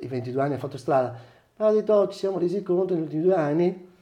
[0.00, 1.16] i 22 anni ha fatto strada.
[1.54, 3.94] Però ha detto, oh, ci siamo resi conto negli ultimi due anni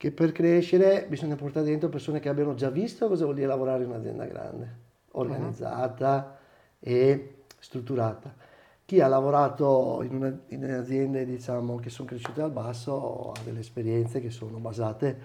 [0.00, 3.84] che per crescere bisogna portare dentro persone che abbiano già visto cosa vuol dire lavorare
[3.84, 4.76] in un'azienda grande,
[5.10, 6.38] organizzata
[6.78, 6.90] uh-huh.
[6.90, 8.34] e strutturata.
[8.86, 13.60] Chi ha lavorato in, una, in aziende diciamo, che sono cresciute dal basso ha delle
[13.60, 15.18] esperienze che sono basate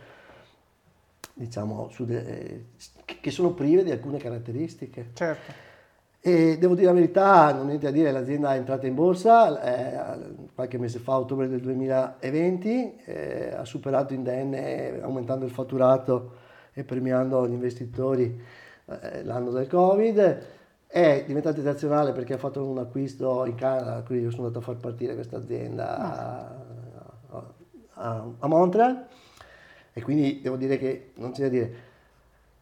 [1.32, 2.66] diciamo, de, eh,
[3.06, 5.12] che sono prive di alcune caratteristiche.
[5.14, 5.54] Certo.
[6.28, 10.18] E devo dire la verità, non niente a dire, l'azienda è entrata in borsa eh,
[10.56, 16.32] qualche mese fa, ottobre del 2020, eh, ha superato indenne aumentando il fatturato
[16.74, 18.42] e premiando gli investitori
[18.88, 20.42] eh, l'anno del Covid.
[20.88, 24.68] È diventata internazionale perché ha fatto un acquisto in Canada, quindi io sono andato a
[24.68, 26.56] far partire questa azienda a,
[27.94, 29.06] a, a Montreal
[29.94, 31.74] e quindi devo dire che non c'è da dire.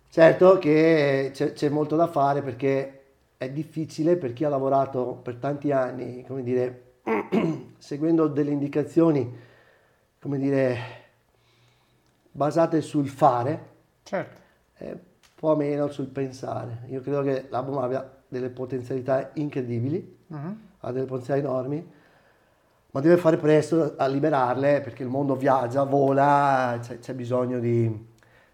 [0.09, 2.97] Certo che c'è, c'è molto da fare perché
[3.43, 6.95] è difficile per chi ha lavorato per tanti anni, come dire,
[7.77, 9.31] seguendo delle indicazioni,
[10.19, 10.77] come dire,
[12.31, 13.71] basate sul fare,
[14.03, 14.39] certo.
[14.79, 14.99] un
[15.35, 16.83] po' meno sul pensare.
[16.87, 20.57] Io credo che l'album abbia delle potenzialità incredibili, uh-huh.
[20.79, 21.91] ha delle potenzialità enormi,
[22.91, 28.11] ma deve fare presto a liberarle perché il mondo viaggia, vola, c'è, c'è bisogno di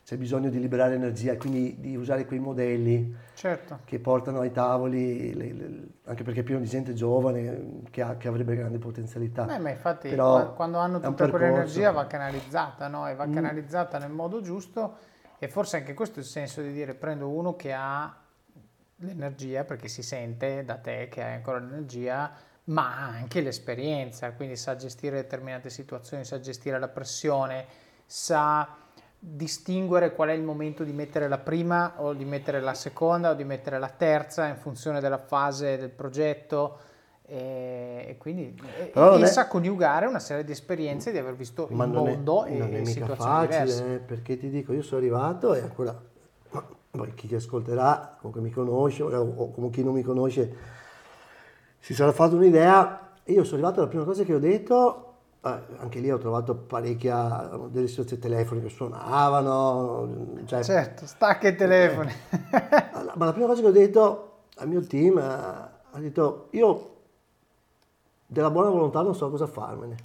[0.10, 3.82] c'è bisogno di liberare energia e quindi di usare quei modelli certo.
[3.86, 8.18] che portano ai tavoli, le, le, anche perché è pieno di gente giovane che, ha,
[8.18, 9.44] che avrebbe grande potenzialità.
[9.44, 13.08] Beh, ma infatti Però quando hanno tutta quell'energia va canalizzata, no?
[13.08, 13.34] E va mm.
[13.36, 14.96] canalizzata nel modo giusto
[15.38, 18.12] e forse anche questo è il senso di dire prendo uno che ha
[18.96, 22.32] l'energia perché si sente da te che hai ancora l'energia
[22.64, 27.68] ma ha anche l'esperienza, quindi sa gestire determinate situazioni, sa gestire la pressione,
[28.08, 28.79] sa
[29.22, 33.34] distinguere qual è il momento di mettere la prima o di mettere la seconda o
[33.34, 36.80] di mettere la terza in funzione della fase del progetto
[37.32, 42.46] e, quindi e, e sa coniugare una serie di esperienze di aver visto il mondo
[42.46, 43.94] è, e non è mica facile diverse.
[43.94, 46.02] Eh, perché ti dico io sono arrivato e ancora
[46.90, 50.56] poi chi ti ascolterà comunque mi conosce o come chi non mi conosce
[51.78, 55.09] si sarà fatto un'idea io sono arrivato la prima cosa che ho detto
[55.42, 60.38] anche lì ho trovato parecchia delle situazioni telefoni che suonavano.
[60.46, 62.12] Cioè, certo, stacca i telefoni.
[62.32, 66.98] Eh, ma la prima cosa che ho detto al mio team eh, ha detto io
[68.26, 69.96] della buona volontà non so cosa farmene.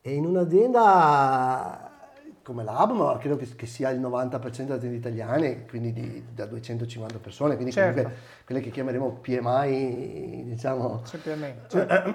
[0.00, 1.92] E in un'azienda
[2.42, 6.44] come l'Hub, ma credo che, che, sia il 90% delle aziende italiane, quindi di, da
[6.44, 8.10] 250 persone, quindi certo.
[8.44, 11.00] quelle che chiameremo PMI, diciamo.
[11.04, 11.68] Semplicemente.
[11.68, 12.14] Certo.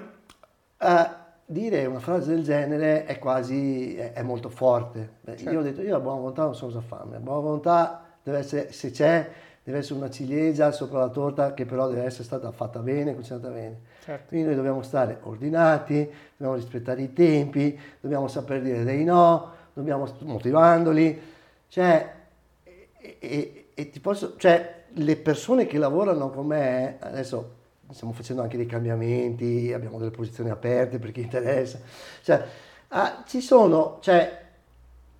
[0.78, 1.19] Uh,
[1.50, 5.14] dire una frase del genere è quasi, è, è molto forte.
[5.20, 5.52] Beh, certo.
[5.52, 8.38] Io ho detto, io la buona volontà non so cosa farmi, la buona volontà deve
[8.38, 9.28] essere, se c'è,
[9.64, 13.48] deve essere una ciliegia sopra la torta che però deve essere stata fatta bene, cucinata
[13.48, 13.80] bene.
[14.04, 14.28] Certo.
[14.28, 20.06] Quindi noi dobbiamo stare ordinati, dobbiamo rispettare i tempi, dobbiamo saper dire dei no, dobbiamo
[20.20, 21.20] motivandoli,
[21.66, 22.14] cioè,
[22.62, 27.58] e, e, e ti posso, cioè, le persone che lavorano con me, adesso
[27.92, 31.80] stiamo facendo anche dei cambiamenti, abbiamo delle posizioni aperte per chi interessa.
[32.22, 32.44] Cioè,
[32.88, 34.46] ah, ci sono, cioè,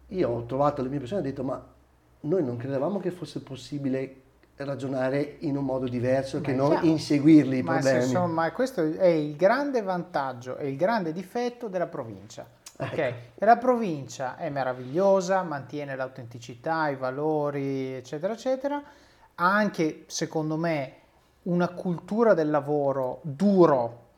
[0.09, 1.65] io ho trovato le mie persone e ho detto, ma
[2.21, 4.17] noi non credevamo che fosse possibile
[4.57, 6.87] ragionare in un modo diverso ma che non chiaro.
[6.87, 8.03] inseguirli i ma problemi.
[8.05, 12.47] Sono, ma questo è il grande vantaggio e il grande difetto della provincia.
[12.77, 12.95] Ecco.
[12.95, 13.15] Okay.
[13.37, 18.83] La provincia è meravigliosa, mantiene l'autenticità, i valori, eccetera, eccetera.
[19.35, 20.93] Ha anche, secondo me,
[21.43, 24.09] una cultura del lavoro duro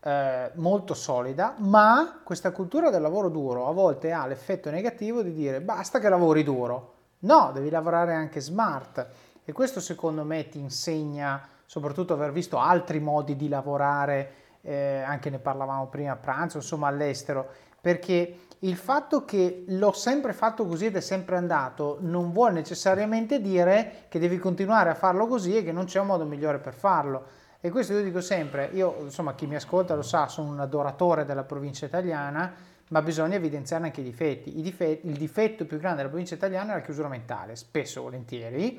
[0.00, 5.32] eh, molto solida, ma questa cultura del lavoro duro a volte ha l'effetto negativo di
[5.32, 6.94] dire basta che lavori duro.
[7.20, 9.06] No, devi lavorare anche smart
[9.44, 15.30] e questo secondo me ti insegna soprattutto aver visto altri modi di lavorare, eh, anche
[15.30, 17.48] ne parlavamo prima a pranzo, insomma all'estero,
[17.80, 23.40] perché il fatto che l'ho sempre fatto così ed è sempre andato non vuole necessariamente
[23.40, 26.74] dire che devi continuare a farlo così e che non c'è un modo migliore per
[26.74, 27.24] farlo.
[27.60, 31.24] E questo io dico sempre, io insomma chi mi ascolta lo sa, sono un adoratore
[31.24, 32.52] della provincia italiana,
[32.88, 34.58] ma bisogna evidenziare anche i difetti.
[34.58, 38.78] I difetti il difetto più grande della provincia italiana è la chiusura mentale, spesso volentieri,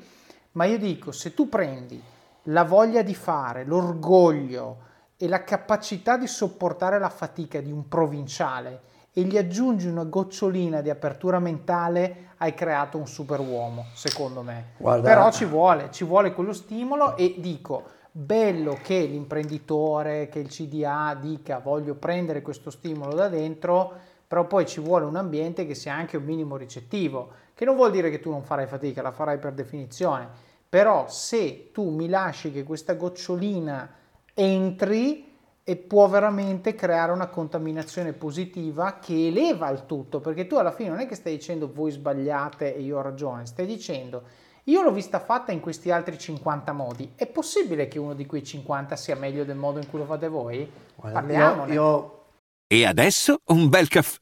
[0.52, 2.00] Ma io dico, se tu prendi
[2.44, 8.90] la voglia di fare, l'orgoglio e la capacità di sopportare la fatica di un provinciale
[9.14, 14.72] e gli aggiungi una gocciolina di apertura mentale, hai creato un superuomo, secondo me.
[14.78, 15.08] Guarda.
[15.08, 21.16] Però ci vuole, ci vuole quello stimolo e dico, bello che l'imprenditore, che il CDA
[21.20, 23.92] dica voglio prendere questo stimolo da dentro,
[24.26, 27.90] però poi ci vuole un ambiente che sia anche un minimo ricettivo, che non vuol
[27.90, 30.26] dire che tu non farai fatica, la farai per definizione,
[30.66, 33.94] però se tu mi lasci che questa gocciolina
[34.32, 35.31] entri
[35.64, 40.90] e può veramente creare una contaminazione positiva che eleva il tutto, perché tu alla fine
[40.90, 44.22] non è che stai dicendo voi sbagliate e io ho ragione, stai dicendo
[44.66, 48.44] io l'ho vista fatta in questi altri 50 modi, è possibile che uno di quei
[48.44, 50.70] 50 sia meglio del modo in cui lo fate voi?
[50.94, 51.72] Parliamone.
[51.72, 52.24] Io, io...
[52.68, 54.21] E adesso un bel caffè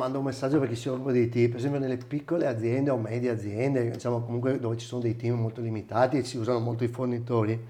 [0.00, 3.28] mando un messaggio perché ci sono dei team, per esempio nelle piccole aziende o medie
[3.28, 6.88] aziende, diciamo comunque dove ci sono dei team molto limitati e si usano molto i
[6.88, 7.62] fornitori,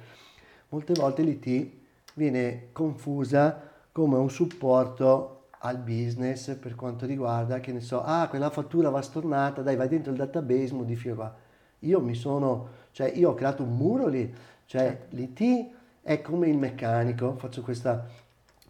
[0.68, 1.70] molte volte l'IT
[2.14, 3.60] viene confusa
[3.90, 9.02] come un supporto al business per quanto riguarda, che ne so, ah quella fattura va
[9.02, 11.34] stornata, dai vai dentro il database, modifica qua.
[11.80, 14.32] Io mi sono, cioè io ho creato un muro lì,
[14.66, 15.16] cioè certo.
[15.16, 15.70] l'IT
[16.02, 18.06] è come il meccanico, faccio questa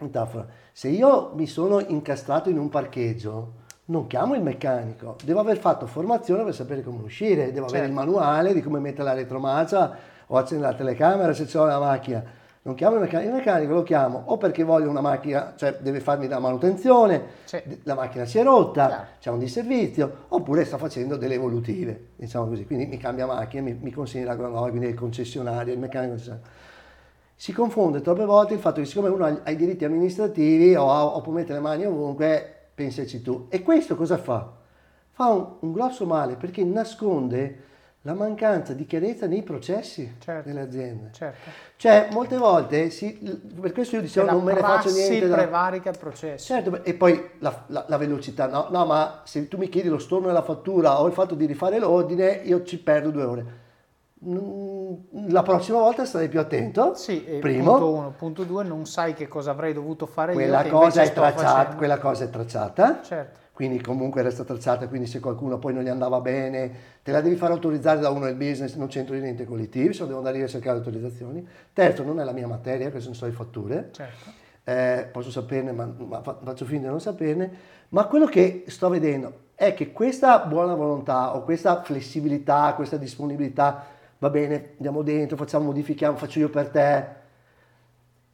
[0.01, 0.46] metafora.
[0.72, 5.86] Se io mi sono incastrato in un parcheggio, non chiamo il meccanico, devo aver fatto
[5.86, 7.74] formazione per sapere come uscire, devo certo.
[7.74, 8.11] avere il certo.
[8.11, 9.96] manuale di come mettere la retromarcia
[10.26, 12.38] o accendere la telecamera se c'è la macchina.
[12.62, 16.01] Non chiamo il meccanico, il meccanico lo chiamo o perché voglio una macchina, cioè deve
[16.01, 17.76] farmi la manutenzione, certo.
[17.84, 19.07] la macchina si è rotta, Chiaro.
[19.18, 22.66] c'è un disservizio, oppure sta facendo delle evolutive, diciamo così.
[22.66, 26.18] Quindi mi cambia macchina, mi, mi consegna la nuova, quindi il concessionario, il meccanico
[27.41, 31.22] si confonde troppe volte il fatto che siccome uno ha i diritti amministrativi o, o
[31.22, 33.47] può mettere le mani ovunque, pensaci tu.
[33.49, 34.53] E questo cosa fa?
[35.11, 37.62] Fa un, un grosso male perché nasconde
[38.03, 41.12] la mancanza di chiarezza nei processi certo, delle aziende.
[41.12, 41.49] Certo.
[41.76, 43.18] Cioè, molte volte, si,
[43.59, 45.26] per questo io dicevo non me ne faccio niente.
[45.26, 46.45] La prevarica il processo.
[46.45, 48.49] Certo, e poi la, la, la, velocità.
[48.49, 51.47] No, no, ma se tu mi chiedi lo storno della fattura o il fatto di
[51.47, 53.68] rifare l'ordine, io ci perdo due ore
[54.23, 56.95] la prossima volta starei più attento.
[56.95, 57.71] Sì, primo.
[57.71, 58.14] punto uno.
[58.16, 60.71] Punto due, non sai che cosa avrei dovuto fare quella io.
[60.71, 63.01] Cosa è tracciata, quella cosa è tracciata.
[63.03, 63.39] Certo.
[63.53, 67.37] Quindi comunque resta tracciata, quindi se qualcuno poi non gli andava bene, te la devi
[67.37, 70.47] fare autorizzare da uno del business, non c'entro niente con l'IT, se devo andare a
[70.47, 71.47] cercare autorizzazioni.
[71.73, 73.89] Terzo, non è la mia materia, queste sono le fatture.
[73.93, 74.31] Certo.
[74.64, 77.51] Eh, posso saperne, ma, ma faccio finta di non saperne.
[77.91, 83.99] Ma quello che sto vedendo è che questa buona volontà o questa flessibilità, questa disponibilità
[84.21, 87.18] va bene, andiamo dentro, facciamo, modifichiamo, faccio io per te.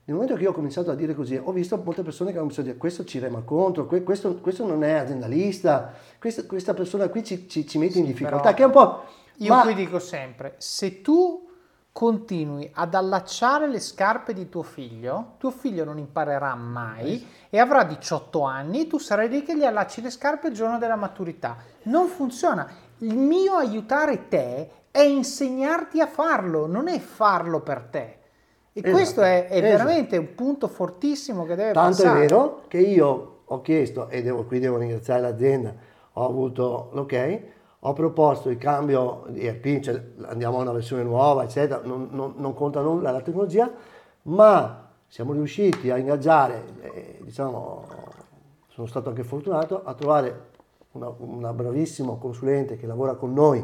[0.04, 2.48] Nel momento che io ho cominciato a dire così, ho visto molte persone che hanno
[2.48, 7.08] cominciato a dire questo ci rema contro, questo, questo non è aziendalista, questa, questa persona
[7.08, 9.04] qui ci, ci, ci mette sì, in difficoltà, che è un po'...
[9.38, 9.62] Io ma...
[9.62, 11.48] qui dico sempre, se tu
[11.92, 17.26] continui ad allacciare le scarpe di tuo figlio, tuo figlio non imparerà mai sì.
[17.50, 20.78] e avrà 18 anni e tu sarai lì che gli allacci le scarpe il giorno
[20.78, 21.56] della maturità.
[21.84, 22.68] Non funziona.
[22.98, 28.18] Il mio aiutare te è insegnarti a farlo, non è farlo per te.
[28.72, 29.60] E esatto, questo è, è esatto.
[29.60, 32.26] veramente un punto fortissimo che deve Tanto passare.
[32.26, 35.74] Tanto è vero che io ho chiesto, e devo, qui devo ringraziare l'azienda,
[36.14, 37.40] ho avuto l'ok,
[37.80, 42.32] ho proposto il cambio di ERP, cioè andiamo a una versione nuova, eccetera, non, non,
[42.36, 43.70] non conta nulla la tecnologia,
[44.22, 47.84] ma siamo riusciti a ingaggiare, eh, diciamo,
[48.68, 50.44] sono stato anche fortunato, a trovare
[50.92, 53.62] una, una bravissimo consulente che lavora con noi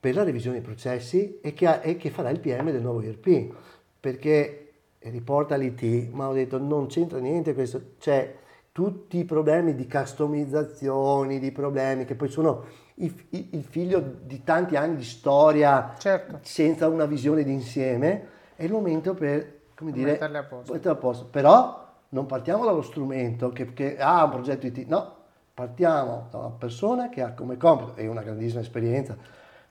[0.00, 3.02] per la revisione dei processi e che, ha, e che farà il PM del nuovo
[3.02, 3.54] ERP,
[4.00, 8.34] perché riporta l'IT, ma ho detto non c'entra niente questo, cioè
[8.72, 14.96] tutti i problemi di customizzazioni, di problemi che poi sono il, figlio di tanti anni
[14.96, 16.38] di storia certo.
[16.42, 20.90] senza una visione d'insieme, è il momento per, come dire, a posto.
[20.90, 21.26] a posto.
[21.26, 25.16] Però non partiamo dallo strumento che, che ha ah, un progetto IT, no,
[25.52, 29.16] partiamo da una persona che ha come compito e una grandissima esperienza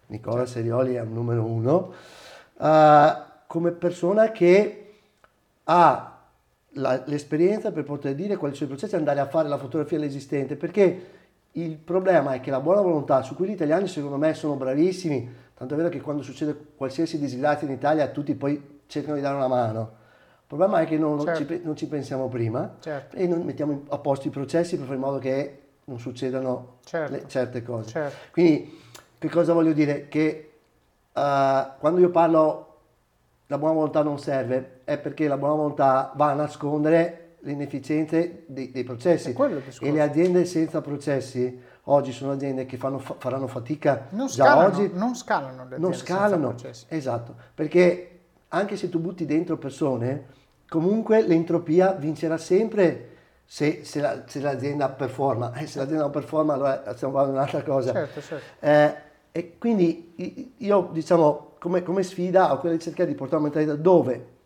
[0.09, 1.93] Nicola Serioli è un numero uno,
[2.57, 4.93] uh, come persona che
[5.65, 6.17] ha
[6.73, 9.97] la, l'esperienza per poter dire quali sono i processi e andare a fare la fotografia
[9.97, 11.17] all'esistente, perché
[11.53, 15.33] Il problema è che la buona volontà, su cui gli italiani secondo me sono bravissimi,
[15.55, 19.35] tanto è vero che quando succede qualsiasi disgrazia in Italia tutti poi cercano di dare
[19.35, 19.79] una mano.
[19.81, 21.45] Il problema è che non, Certo.
[21.55, 23.15] ci, non ci pensiamo prima Certo.
[23.15, 27.13] e non mettiamo a posto i processi per fare in modo che non succedano Certo.
[27.13, 27.89] le- certe cose.
[27.89, 28.15] Certo.
[28.31, 28.79] Quindi,
[29.19, 30.07] che cosa voglio dire?
[30.07, 30.51] Che
[31.13, 32.65] eh, quando io parlo
[33.47, 38.43] la buona volontà non serve, è perché la buona volontà va a nascondere le inefficienze
[38.47, 39.35] dei, dei processi.
[39.81, 44.33] E le aziende senza processi oggi sono aziende che fanno fa- faranno fatica Non già
[44.45, 44.91] scalano, oggi.
[44.93, 46.47] non scalano le non aziende senza scalano.
[46.49, 46.85] processi.
[46.89, 50.25] Esatto, perché anche se tu butti dentro persone,
[50.67, 53.07] comunque l'entropia vincerà sempre
[53.45, 55.53] se, se la- se l'azienda performa.
[55.55, 57.93] Eh, se l'azienda non performa, allora stiamo parlando di un'altra cosa.
[57.93, 58.45] Certo, certo.
[58.59, 58.95] Eh,
[59.39, 63.81] e quindi io, diciamo, come, come sfida ho quella di cercare di portare una mentalità
[63.81, 64.37] dove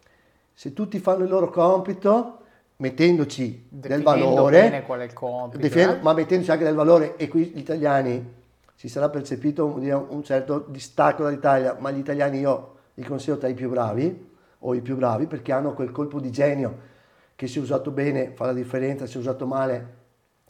[0.53, 2.41] se tutti fanno il loro compito,
[2.77, 4.83] mettendoci del valore,
[5.13, 5.57] compito.
[5.57, 6.01] definendo- eh?
[6.01, 8.33] ma mettendoci anche del valore, e qui gli italiani
[8.75, 13.55] si sarà percepito un certo distacco dall'Italia, ma gli italiani io li considero tra i
[13.55, 16.91] più bravi, o i più bravi, perché hanno quel colpo di genio
[17.35, 20.01] che se usato bene fa la differenza, se usato male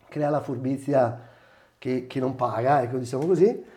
[0.09, 1.29] crea la furbizia
[1.77, 3.71] che, che non paga, ecco diciamo così.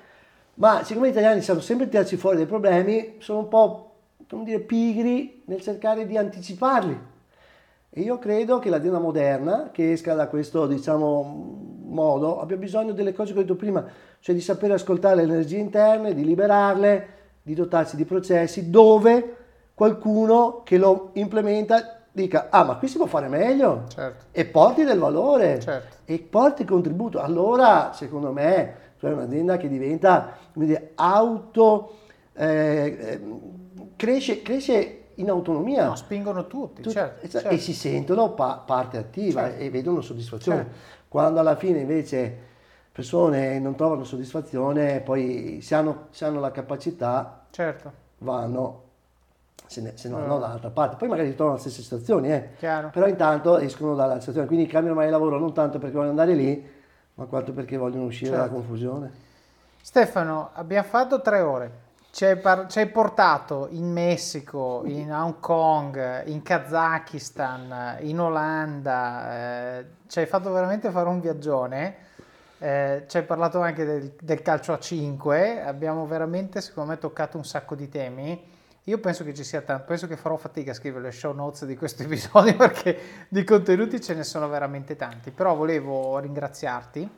[0.56, 3.90] Ma siccome gli italiani sanno sempre tirarci fuori dei problemi, sono un po'
[4.28, 6.98] come dire, pigri nel cercare di anticiparli.
[7.90, 13.12] E io credo che l'azienda moderna, che esca da questo diciamo, modo, abbia bisogno delle
[13.12, 13.84] cose che ho detto prima,
[14.20, 17.08] cioè di sapere ascoltare le energie interne, di liberarle,
[17.42, 19.36] di dotarsi di processi dove
[19.74, 24.24] qualcuno che lo implementa dica, ah ma qui si può fare meglio Certo.
[24.32, 25.96] e porti del valore Certo.
[26.06, 27.20] e porti contributo.
[27.20, 28.74] Allora, secondo me,
[29.08, 31.94] hai un'azienda che diventa, come dire, auto,
[32.34, 33.20] eh, eh,
[33.96, 35.86] cresce, cresce in autonomia.
[35.88, 37.48] No, spingono tutti, Tut- certo, certo.
[37.48, 39.62] E si sentono pa- parte attiva Certo.
[39.62, 40.58] e vedono soddisfazione.
[40.64, 40.76] Certo.
[41.08, 42.36] Quando alla fine invece
[42.92, 48.82] persone non trovano soddisfazione, poi se hanno, se hanno la capacità Certo, vanno,
[49.66, 50.18] se ne, se ne Mm.
[50.20, 50.96] vanno dall'altra parte.
[50.96, 52.48] Poi magari ritrovano le stesse situazioni, eh.
[52.92, 56.74] però intanto escono dalla situazione, quindi cambiano mai lavoro non tanto perché vogliono andare lì,
[57.16, 58.44] ma quanto perché vogliono uscire Certo.
[58.44, 59.10] dalla confusione.
[59.80, 61.84] Stefano, abbiamo fatto tre ore.
[62.10, 69.78] Ci hai, par- ci hai portato in Messico, in Hong Kong, in Kazakistan, in Olanda,
[69.78, 72.04] eh, ci hai fatto veramente fare un viaggione.
[72.58, 77.36] Eh, ci hai parlato anche del, del calcio a 5, abbiamo veramente, secondo me, toccato
[77.36, 78.54] un sacco di temi.
[78.88, 81.64] Io penso che ci sia tanto, penso che farò fatica a scrivere le show notes
[81.64, 82.96] di questo episodio perché
[83.28, 87.10] di contenuti ce ne sono veramente tanti, però volevo ringraziarti,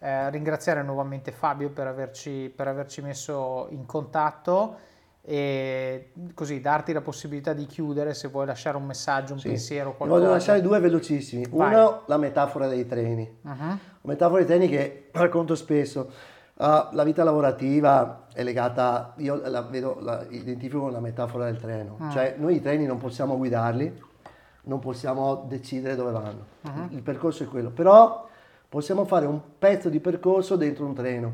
[0.00, 4.76] eh, ringraziare nuovamente Fabio per averci, per averci messo in contatto
[5.24, 9.46] e così darti la possibilità di chiudere se vuoi lasciare un messaggio, un Sì.
[9.46, 10.20] pensiero, qualcosa.
[10.20, 11.46] voglio lasciare due velocissimi.
[11.48, 11.72] Vai.
[11.72, 13.38] Uno, la metafora dei treni.
[13.42, 13.54] Mhm.
[13.68, 16.10] Una metafora dei treni che racconto spesso.
[16.54, 21.56] Uh, la vita lavorativa è legata, io la vedo, la identifico con la metafora del
[21.58, 21.96] treno.
[21.98, 22.10] Ah.
[22.10, 24.00] Cioè, noi i treni non possiamo guidarli,
[24.64, 26.44] non possiamo decidere dove vanno.
[26.60, 26.88] Mhm.
[26.90, 27.70] Il percorso è quello.
[27.70, 28.28] Però
[28.68, 31.32] possiamo fare un pezzo di percorso dentro un treno.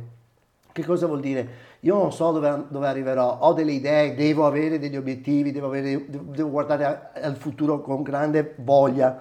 [0.72, 1.48] Che cosa vuol dire?
[1.80, 6.06] Io non so dove, dove arriverò, ho delle idee, devo avere degli obiettivi, devo, avere-
[6.08, 9.20] devo- guardare a- al futuro con grande voglia.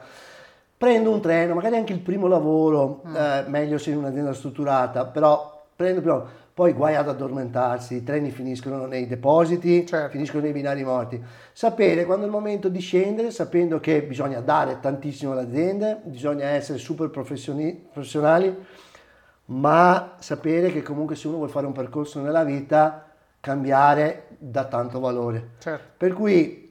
[0.77, 5.55] Prendo un treno, magari anche il primo lavoro, eh, meglio se in un'azienda strutturata, però
[5.77, 6.25] prendo primo,
[6.55, 10.09] poi guai ad addormentarsi, i treni finiscono nei depositi, Certo.
[10.09, 11.23] finiscono nei binari morti.
[11.53, 16.45] Sapere quando è il momento di scendere, sapendo che bisogna dare tantissimo alle aziende, bisogna
[16.47, 18.55] essere super professionali,
[19.45, 23.05] ma sapere che comunque se uno vuole fare un percorso nella vita,
[23.39, 25.49] cambiare dà tanto valore.
[25.59, 25.85] Certo.
[25.95, 26.66] Per cui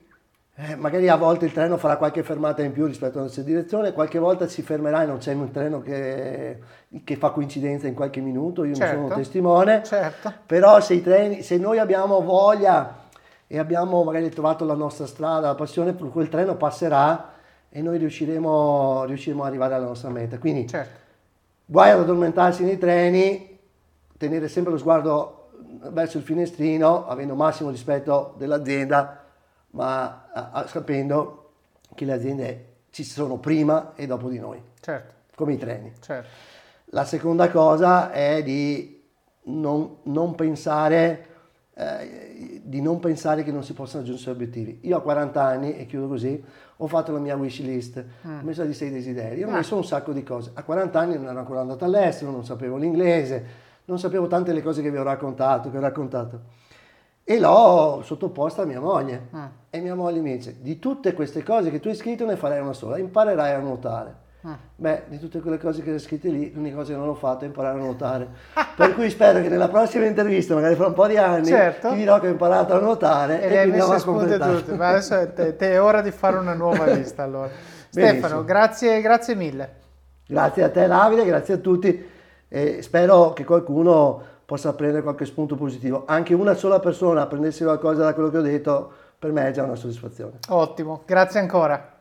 [0.58, 3.92] eh, magari a volte il treno farà qualche fermata in più rispetto alla nostra direzione,
[3.92, 6.58] qualche volta si fermerà e non c'è un treno che,
[7.04, 9.14] che fa coincidenza in qualche minuto, io ne sono Certo.
[9.16, 9.82] testimone.
[9.84, 10.32] Certo.
[10.46, 13.04] Però se, i treni, se noi abbiamo voglia
[13.46, 17.32] e abbiamo magari trovato la nostra strada, la passione, quel treno passerà
[17.68, 20.38] e noi riusciremo, riusciremo ad arrivare alla nostra meta.
[20.38, 20.98] Quindi Certo.
[21.66, 23.58] guai ad addormentarsi nei treni,
[24.16, 25.50] tenere sempre lo sguardo
[25.90, 29.20] verso il finestrino, avendo massimo rispetto dell'azienda,
[29.76, 31.50] ma a- a- sapendo
[31.94, 35.12] che le aziende ci sono prima e dopo di noi, Certo.
[35.36, 35.92] come i treni.
[36.00, 36.28] Certo.
[36.90, 39.02] La seconda cosa è di
[39.44, 41.26] non, non pensare,
[41.74, 44.78] eh, di non pensare che non si possano raggiungere obiettivi.
[44.84, 46.42] Io a 40 anni, e chiudo così,
[46.78, 49.52] ho fatto la mia wish list, ho messo di sei desideri, ho Ah.
[49.52, 50.50] messo un sacco di cose.
[50.54, 53.44] A 40 anni non ero ancora andato all'estero, non sapevo l'inglese,
[53.84, 56.64] non sapevo tante le cose che vi ho raccontato, che ho raccontato.
[57.28, 59.28] E l'ho sottoposta a mia moglie.
[59.34, 59.44] Mm.
[59.70, 62.60] E mia moglie mi dice, di tutte queste cose che tu hai scritto ne farai
[62.60, 64.14] una sola, imparerai a nuotare.
[64.42, 64.56] Ah.
[64.76, 67.42] Beh, di tutte quelle cose che ho scritte lì, l'unica cosa che non ho fatto
[67.42, 68.28] è imparare a nuotare.
[68.76, 71.88] per cui spero che nella prossima intervista, magari fra un po' di anni, certo.
[71.88, 74.56] ti dirò che ho imparato a nuotare e, e quindi a completare.
[74.58, 74.74] Tutte.
[74.76, 77.50] Ma adesso è, te, te è ora di fare una nuova lista allora.
[77.88, 79.74] Stefano, grazie, grazie mille.
[80.28, 82.14] Grazie a te Davide, grazie a tutti
[82.48, 86.04] e spero che qualcuno possa prendere qualche spunto positivo.
[86.06, 89.64] Anche una sola persona prendesse qualcosa da quello che ho detto, per me è già
[89.64, 90.38] una soddisfazione.
[90.48, 91.94] Ottimo, grazie ancora.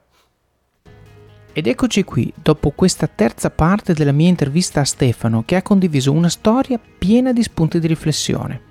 [1.51, 6.11] Ed eccoci qui, dopo questa terza parte della mia intervista a Stefano, che ha condiviso
[6.11, 8.61] una storia piena di spunti di riflessione.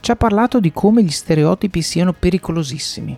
[0.00, 3.16] Ci ha parlato di come gli stereotipi siano pericolosissimi.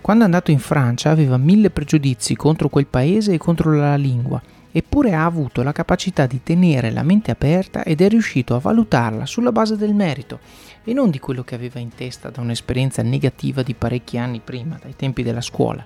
[0.00, 4.40] Quando è andato in Francia aveva mille pregiudizi contro quel paese e contro la lingua
[4.72, 9.26] eppure ha avuto la capacità di tenere la mente aperta ed è riuscito a valutarla
[9.26, 10.40] sulla base del merito
[10.82, 14.78] e non di quello che aveva in testa da un'esperienza negativa di parecchi anni prima,
[14.82, 15.84] dai tempi della scuola.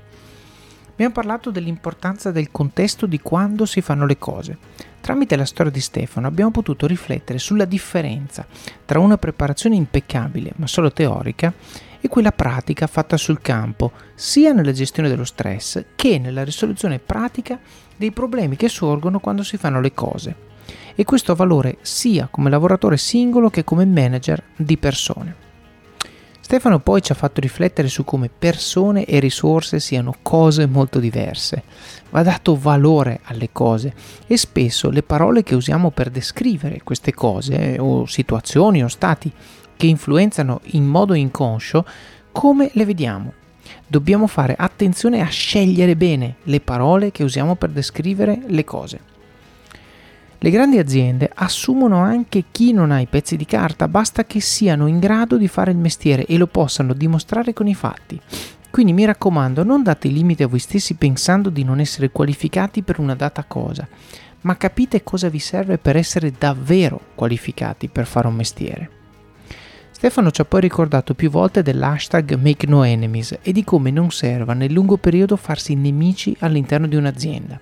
[0.93, 4.57] Abbiamo parlato dell'importanza del contesto di quando si fanno le cose.
[5.03, 8.47] Tramite la storia di Stefano abbiamo potuto riflettere sulla differenza
[8.87, 11.53] tra una preparazione impeccabile, ma solo teorica,
[12.07, 17.59] e quella pratica fatta sul campo, sia nella gestione dello stress che nella risoluzione pratica
[17.97, 20.45] dei problemi che sorgono quando si fanno le cose.
[20.95, 25.45] E questo ha valore sia come lavoratore singolo che come manager di persone.
[26.41, 31.65] Stefano poi ci ha fatto riflettere su come persone e risorse siano cose molto diverse.
[32.11, 33.93] Va dato valore alle cose
[34.29, 39.33] e spesso le parole che usiamo per descrivere queste cose eh, o situazioni o stati
[39.77, 41.85] che influenzano in modo inconscio
[42.33, 43.33] come le vediamo
[43.87, 49.01] dobbiamo fare attenzione a scegliere bene le parole che usiamo per descrivere le cose.
[50.39, 54.87] Le grandi aziende assumono anche chi non ha i pezzi di carta, basta che siano
[54.87, 58.21] in grado di fare il mestiere e lo possano dimostrare con i fatti.
[58.71, 62.99] Quindi mi raccomando, non date limiti a voi stessi pensando di non essere qualificati per
[62.99, 63.89] una data cosa,
[64.43, 68.96] ma capite cosa vi serve per essere davvero qualificati per fare un mestiere.
[69.97, 74.11] Stefano ci ha poi ricordato più volte dell'hashtag Make No Enemies e di come non
[74.11, 77.59] serva nel lungo periodo farsi nemici all'interno di un'azienda.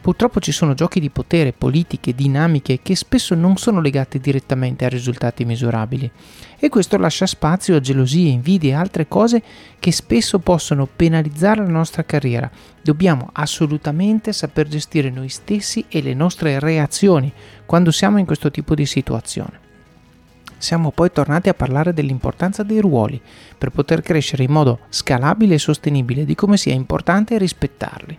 [0.00, 4.88] Purtroppo ci sono giochi di potere, politiche, dinamiche che spesso non sono legate direttamente a
[4.88, 6.10] risultati misurabili
[6.58, 9.40] e questo lascia spazio a gelosie, invidie e altre cose
[9.78, 12.50] che spesso possono penalizzare la nostra carriera.
[12.82, 17.32] Dobbiamo assolutamente saper gestire noi stessi e le nostre reazioni
[17.64, 19.63] quando siamo in questo tipo di situazione
[20.58, 23.20] siamo poi tornati a parlare dell'importanza dei ruoli
[23.56, 28.18] per poter crescere in modo scalabile e sostenibile, di come sia importante rispettarli.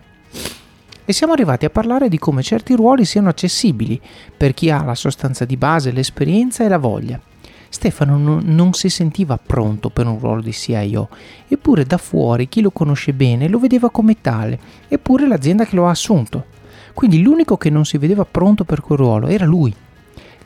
[1.08, 4.00] E siamo arrivati a parlare di come certi ruoli siano accessibili
[4.36, 7.20] per chi ha la sostanza di base, l'esperienza e la voglia.
[7.68, 11.08] Stefano non, si sentiva pronto per un ruolo di CIO,
[11.46, 14.58] eppure da fuori chi lo conosce bene lo vedeva come tale,
[14.88, 16.46] eppure l'azienda che lo ha assunto.
[16.92, 19.74] Quindi l'unico che non si vedeva pronto per quel ruolo era lui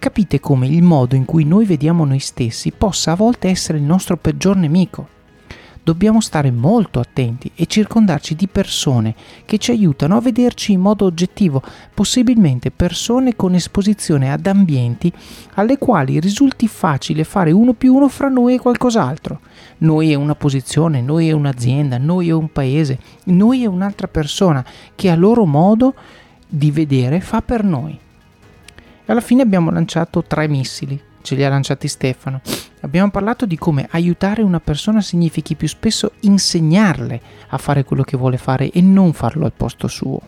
[0.01, 3.85] capite come il modo in cui noi vediamo noi stessi possa a volte essere il
[3.85, 5.19] nostro peggior nemico.
[5.83, 11.05] Dobbiamo stare molto attenti e circondarci di persone che ci aiutano a vederci in modo
[11.05, 15.13] oggettivo, possibilmente persone con esposizione ad ambienti
[15.55, 19.41] alle quali risulti facile fare uno più uno fra noi e qualcos'altro.
[19.79, 24.65] Noi è una posizione, noi è un'azienda, noi è un paese, noi è un'altra persona
[24.95, 25.95] che a loro modo
[26.49, 27.99] di vedere fa per noi.
[29.11, 32.43] Alla fine abbiamo lanciato tre missili, ce li ha lanciati Stefano.
[32.83, 38.17] Abbiamo parlato di come aiutare una persona significhi più spesso insegnarle a fare quello che
[38.17, 40.21] vuole fare e non farlo al posto suo.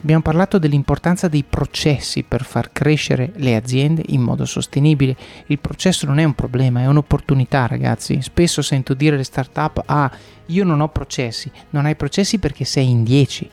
[0.00, 5.16] Abbiamo parlato dell'importanza dei processi per far crescere le aziende in modo sostenibile.
[5.46, 8.20] Il processo non è un problema, è un'opportunità, ragazzi.
[8.20, 10.10] Spesso sento dire alle start-up: "Ah,
[10.46, 11.52] io non ho processi".
[11.70, 13.48] Non hai processi perché sei in 10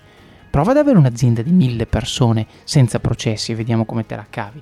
[0.49, 4.61] Prova ad avere un'azienda di mille persone senza processi e vediamo come te la cavi.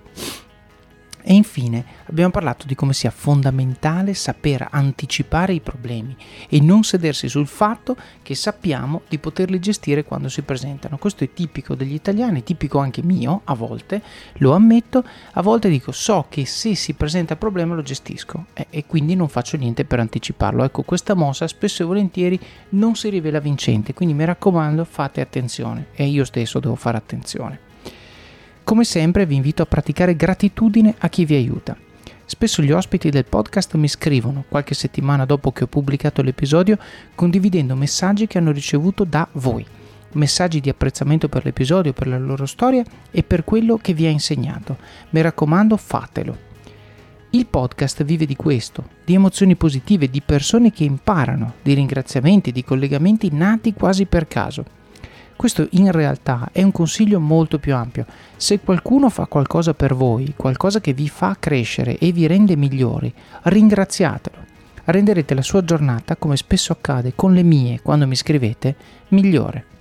[1.30, 6.16] E infine abbiamo parlato di come sia fondamentale saper anticipare i problemi
[6.48, 10.98] e non sedersi sul fatto che sappiamo di poterli gestire quando si presentano.
[10.98, 14.02] Questo è tipico degli italiani, tipico anche mio a volte,
[14.36, 18.68] lo ammetto, a volte dico so che se si presenta il problema lo gestisco e,
[18.70, 20.64] e quindi non faccio niente per anticiparlo.
[20.64, 22.40] Ecco, questa mossa spesso e volentieri
[22.70, 27.67] non si rivela vincente, quindi mi raccomando fate attenzione e io stesso devo fare attenzione.
[28.68, 31.78] Come sempre vi invito a praticare gratitudine a chi vi aiuta.
[32.26, 36.78] Spesso gli ospiti del podcast mi scrivono, qualche settimana dopo che ho pubblicato l'episodio,
[37.16, 39.66] condividendo messaggi che hanno ricevuto da voi.
[40.16, 44.10] Messaggi di apprezzamento per l'episodio, per la loro storia e per quello che vi ha
[44.10, 44.76] insegnato.
[45.12, 46.38] Mi raccomando, fatelo.
[47.30, 52.66] Il podcast vive di questo, di emozioni positive, di persone che imparano, di ringraziamenti, di
[52.66, 54.66] collegamenti nati quasi per caso.
[55.38, 58.08] Questo in realtà è un consiglio molto più ampio.
[58.36, 63.14] Se qualcuno fa qualcosa per voi, qualcosa che vi fa crescere e vi rende migliori,
[63.44, 64.36] ringraziatelo.
[64.86, 68.76] Renderete la sua giornata, come spesso accade con le mie quando mi scrivete,
[69.10, 69.77] migliore.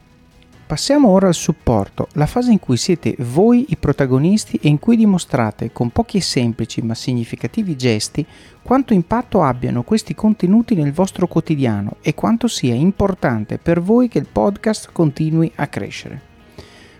[0.66, 4.96] Passiamo ora al supporto, la fase in cui siete voi i protagonisti e in cui
[4.96, 8.26] dimostrate con pochi e semplici ma significativi gesti
[8.64, 14.18] quanto impatto abbiano questi contenuti nel vostro quotidiano e quanto sia importante per voi che
[14.18, 16.20] il podcast continui a crescere.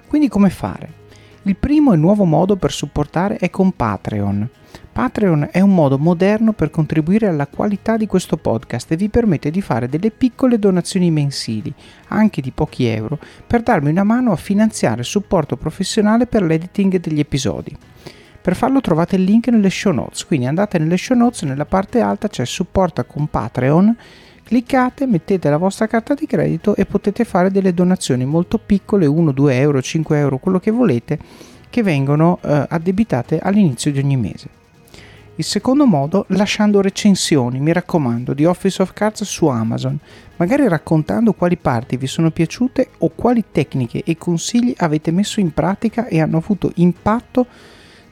[0.06, 1.05] Quindi come fare?
[1.43, 4.48] Il primo e nuovo modo per supportare è con Patreon.
[4.97, 9.51] Patreon è un modo moderno per contribuire alla qualità di questo podcast e vi permette
[9.51, 11.70] di fare delle piccole donazioni mensili,
[12.09, 16.98] anche di pochi euro, per darmi una mano a finanziare il supporto professionale per l'editing
[16.98, 17.77] degli episodi.
[18.40, 22.01] Per farlo trovate il link nelle show notes, quindi andate nelle show notes, nella parte
[22.01, 23.94] alta c'è supporta con Patreon,
[24.44, 29.32] cliccate, mettete la vostra carta di credito e potete fare delle donazioni molto piccole, 1,
[29.32, 31.18] 2 euro, 5 euro, quello che volete,
[31.68, 34.55] che vengono eh, addebitate all'inizio di ogni mese.
[35.38, 39.98] Il secondo modo, lasciando recensioni, mi raccomando, di Office of Cards su Amazon,
[40.36, 45.52] magari raccontando quali parti vi sono piaciute o quali tecniche e consigli avete messo in
[45.52, 47.46] pratica e hanno avuto impatto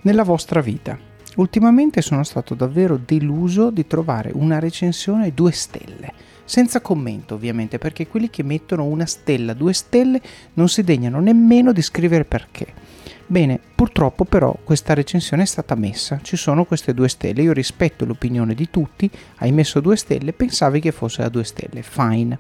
[0.02, 0.98] nella vostra vita.
[1.36, 6.12] Ultimamente sono stato davvero deluso di trovare una recensione 2 stelle,
[6.44, 10.20] senza commento ovviamente, perché quelli che mettono una stella, 2 stelle,
[10.52, 12.83] non si degnano nemmeno di scrivere perché.
[13.26, 18.04] Bene, purtroppo però questa recensione è stata messa, ci sono queste due stelle, io rispetto
[18.04, 22.38] l'opinione di tutti, hai messo due stelle, pensavi che fosse da due stelle, fine.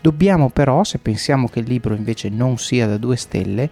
[0.00, 3.70] Dobbiamo però, se pensiamo che il libro invece non sia da due stelle,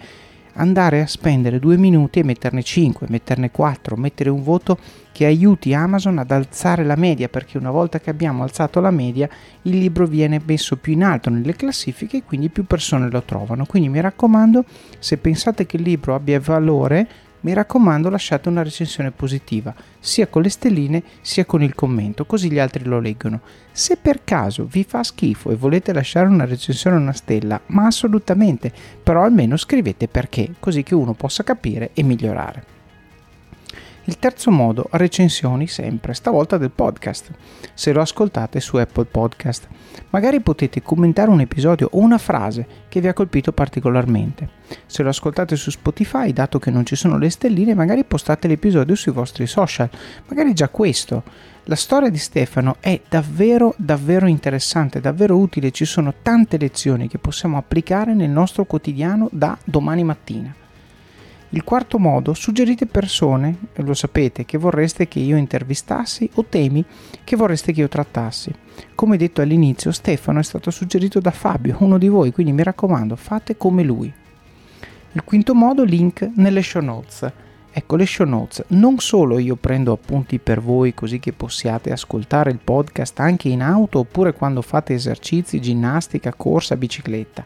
[0.54, 4.78] andare a spendere due minuti e metterne 5, metterne 4, mettere un voto
[5.12, 9.28] che aiuti Amazon ad alzare la media, perché una volta che abbiamo alzato la media
[9.62, 13.64] il libro viene messo più in alto nelle classifiche e quindi più persone lo trovano.
[13.64, 14.64] Quindi mi raccomando,
[14.98, 17.08] se pensate che il libro abbia valore,
[17.44, 22.50] mi raccomando lasciate una recensione positiva, sia con le stelline sia con il commento, così
[22.50, 23.40] gli altri lo leggono.
[23.70, 27.86] Se per caso vi fa schifo e volete lasciare una recensione a una stella, ma
[27.86, 28.72] assolutamente,
[29.02, 32.73] però almeno scrivete perché, così che uno possa capire e migliorare.
[34.06, 37.30] Il terzo modo, recensioni sempre, stavolta del podcast,
[37.72, 39.66] se lo ascoltate su Apple Podcast.
[40.10, 44.48] Magari potete commentare un episodio o una frase che vi ha colpito particolarmente.
[44.84, 48.94] Se lo ascoltate su Spotify, dato che non ci sono le stelline, magari postate l'episodio
[48.94, 49.88] sui vostri social.
[50.28, 51.22] Magari già questo.
[51.64, 57.16] La storia di Stefano è davvero davvero interessante, davvero utile, ci sono tante lezioni che
[57.16, 60.54] possiamo applicare nel nostro quotidiano da domani mattina.
[61.54, 66.84] Il quarto modo, suggerite persone, lo sapete, che vorreste che io intervistassi o temi
[67.22, 68.52] che vorreste che io trattassi.
[68.96, 73.14] Come detto all'inizio, Stefano è stato suggerito da Fabio, uno di voi, quindi mi raccomando,
[73.14, 74.12] fate come lui.
[75.12, 77.32] Il quinto modo, link nelle show notes.
[77.70, 82.50] Ecco le show notes, non solo io prendo appunti per voi così che possiate ascoltare
[82.50, 87.44] il podcast anche in auto oppure quando fate esercizi, ginnastica, corsa, bicicletta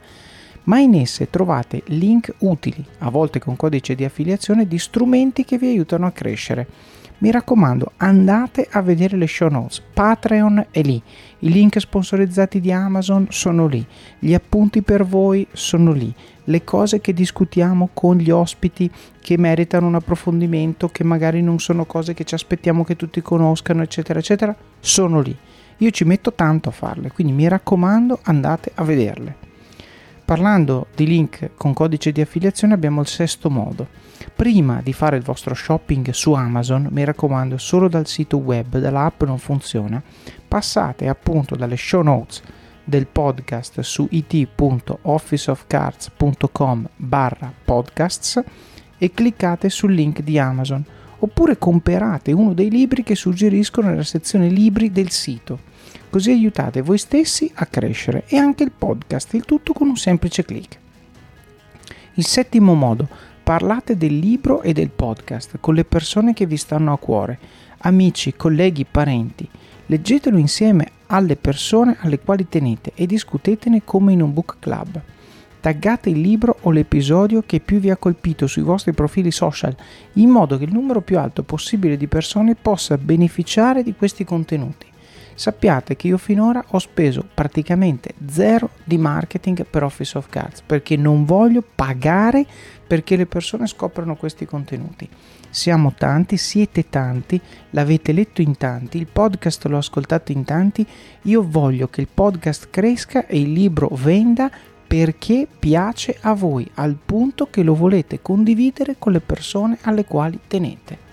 [0.68, 5.58] ma in esse trovate link utili, a volte con codice di affiliazione, di strumenti che
[5.58, 6.66] vi aiutano a crescere.
[7.20, 9.82] Mi raccomando, andate a vedere le show notes.
[9.92, 11.02] Patreon è lì,
[11.40, 13.84] i link sponsorizzati di Amazon sono lì,
[14.18, 16.14] gli appunti per voi sono lì,
[16.44, 18.88] le cose che discutiamo con gli ospiti
[19.20, 23.82] che meritano un approfondimento, che magari non sono cose che ci aspettiamo che tutti conoscano,
[23.82, 25.36] eccetera, eccetera, sono lì.
[25.78, 29.47] Io ci metto tanto a farle, quindi mi raccomando, andate a vederle.
[30.28, 33.86] Parlando di link con codice di affiliazione abbiamo il sesto modo.
[34.36, 39.22] Prima di fare il vostro shopping su Amazon, mi raccomando, solo dal sito web, dall'app
[39.22, 40.02] non funziona,
[40.46, 42.42] passate appunto dalle show notes
[42.84, 48.44] del podcast su it.officeofcards.com barra podcasts
[48.98, 50.84] e cliccate sul link di Amazon.
[51.20, 55.68] Oppure comprate uno dei libri che suggeriscono nella sezione libri del sito
[56.10, 60.42] Così aiutate voi stessi a crescere e anche il podcast, il tutto con un semplice
[60.42, 60.78] clic.
[62.14, 63.06] Il settimo modo,
[63.42, 67.38] parlate del libro e del podcast con le persone che vi stanno a cuore,
[67.80, 69.46] amici, colleghi, parenti.
[69.84, 74.98] Leggetelo insieme alle persone alle quali tenete e discutetene come in un book club.
[75.60, 79.76] Taggate il libro o l'episodio che più vi ha colpito sui vostri profili social,
[80.14, 84.87] in modo che il numero più alto possibile di persone possa beneficiare di questi contenuti
[85.38, 90.96] sappiate che io finora ho speso praticamente zero di marketing per Office of Cards perché
[90.96, 92.44] non voglio pagare
[92.84, 95.08] perché le persone scoprano questi contenuti.
[95.48, 97.40] Siamo tanti, siete tanti,
[97.70, 100.84] l'avete letto in tanti, il podcast l'ho ascoltato in tanti,
[101.22, 104.50] io voglio che il podcast cresca e il libro venda
[104.88, 110.40] perché piace a voi al punto che lo volete condividere con le persone alle quali
[110.48, 111.06] tenete.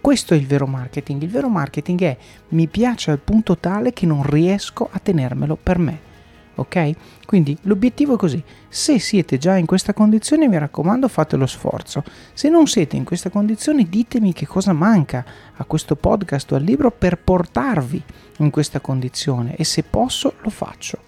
[0.00, 1.22] Questo è il vero marketing.
[1.22, 2.16] Il vero marketing è
[2.48, 6.06] mi piace al punto tale che non riesco a tenermelo per me.
[6.54, 6.90] Ok?
[7.24, 8.42] Quindi l'obiettivo è così.
[8.68, 12.02] Se siete già in questa condizione, mi raccomando, fate lo sforzo.
[12.32, 16.62] Se non siete in questa condizione, ditemi che cosa manca a questo podcast o al
[16.62, 18.02] libro per portarvi
[18.38, 20.98] in questa condizione e se posso lo faccio.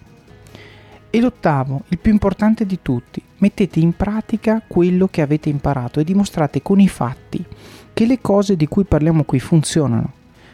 [1.09, 6.05] E l'ottavo, il più importante di tutti, mettete in pratica quello che avete imparato e
[6.05, 7.43] dimostrate con i fatti
[8.01, 10.13] che le cose di cui parliamo qui funzionano.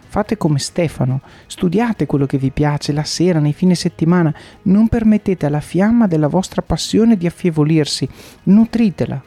[0.10, 4.34] Fate come Stefano, studiate quello che vi piace la sera, nei fine settimana,
[4.64, 8.06] non permettete alla fiamma della vostra passione di affievolirsi,
[8.44, 9.24] nutritela,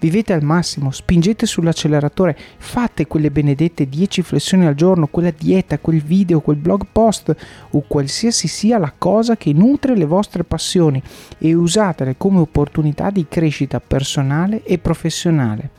[0.00, 6.02] vivete al massimo, spingete sull'acceleratore, fate quelle benedette 10 flessioni al giorno, quella dieta, quel
[6.02, 7.32] video, quel blog post
[7.70, 11.00] o qualsiasi sia la cosa che nutre le vostre passioni
[11.38, 15.78] e usatele come opportunità di crescita personale e professionale.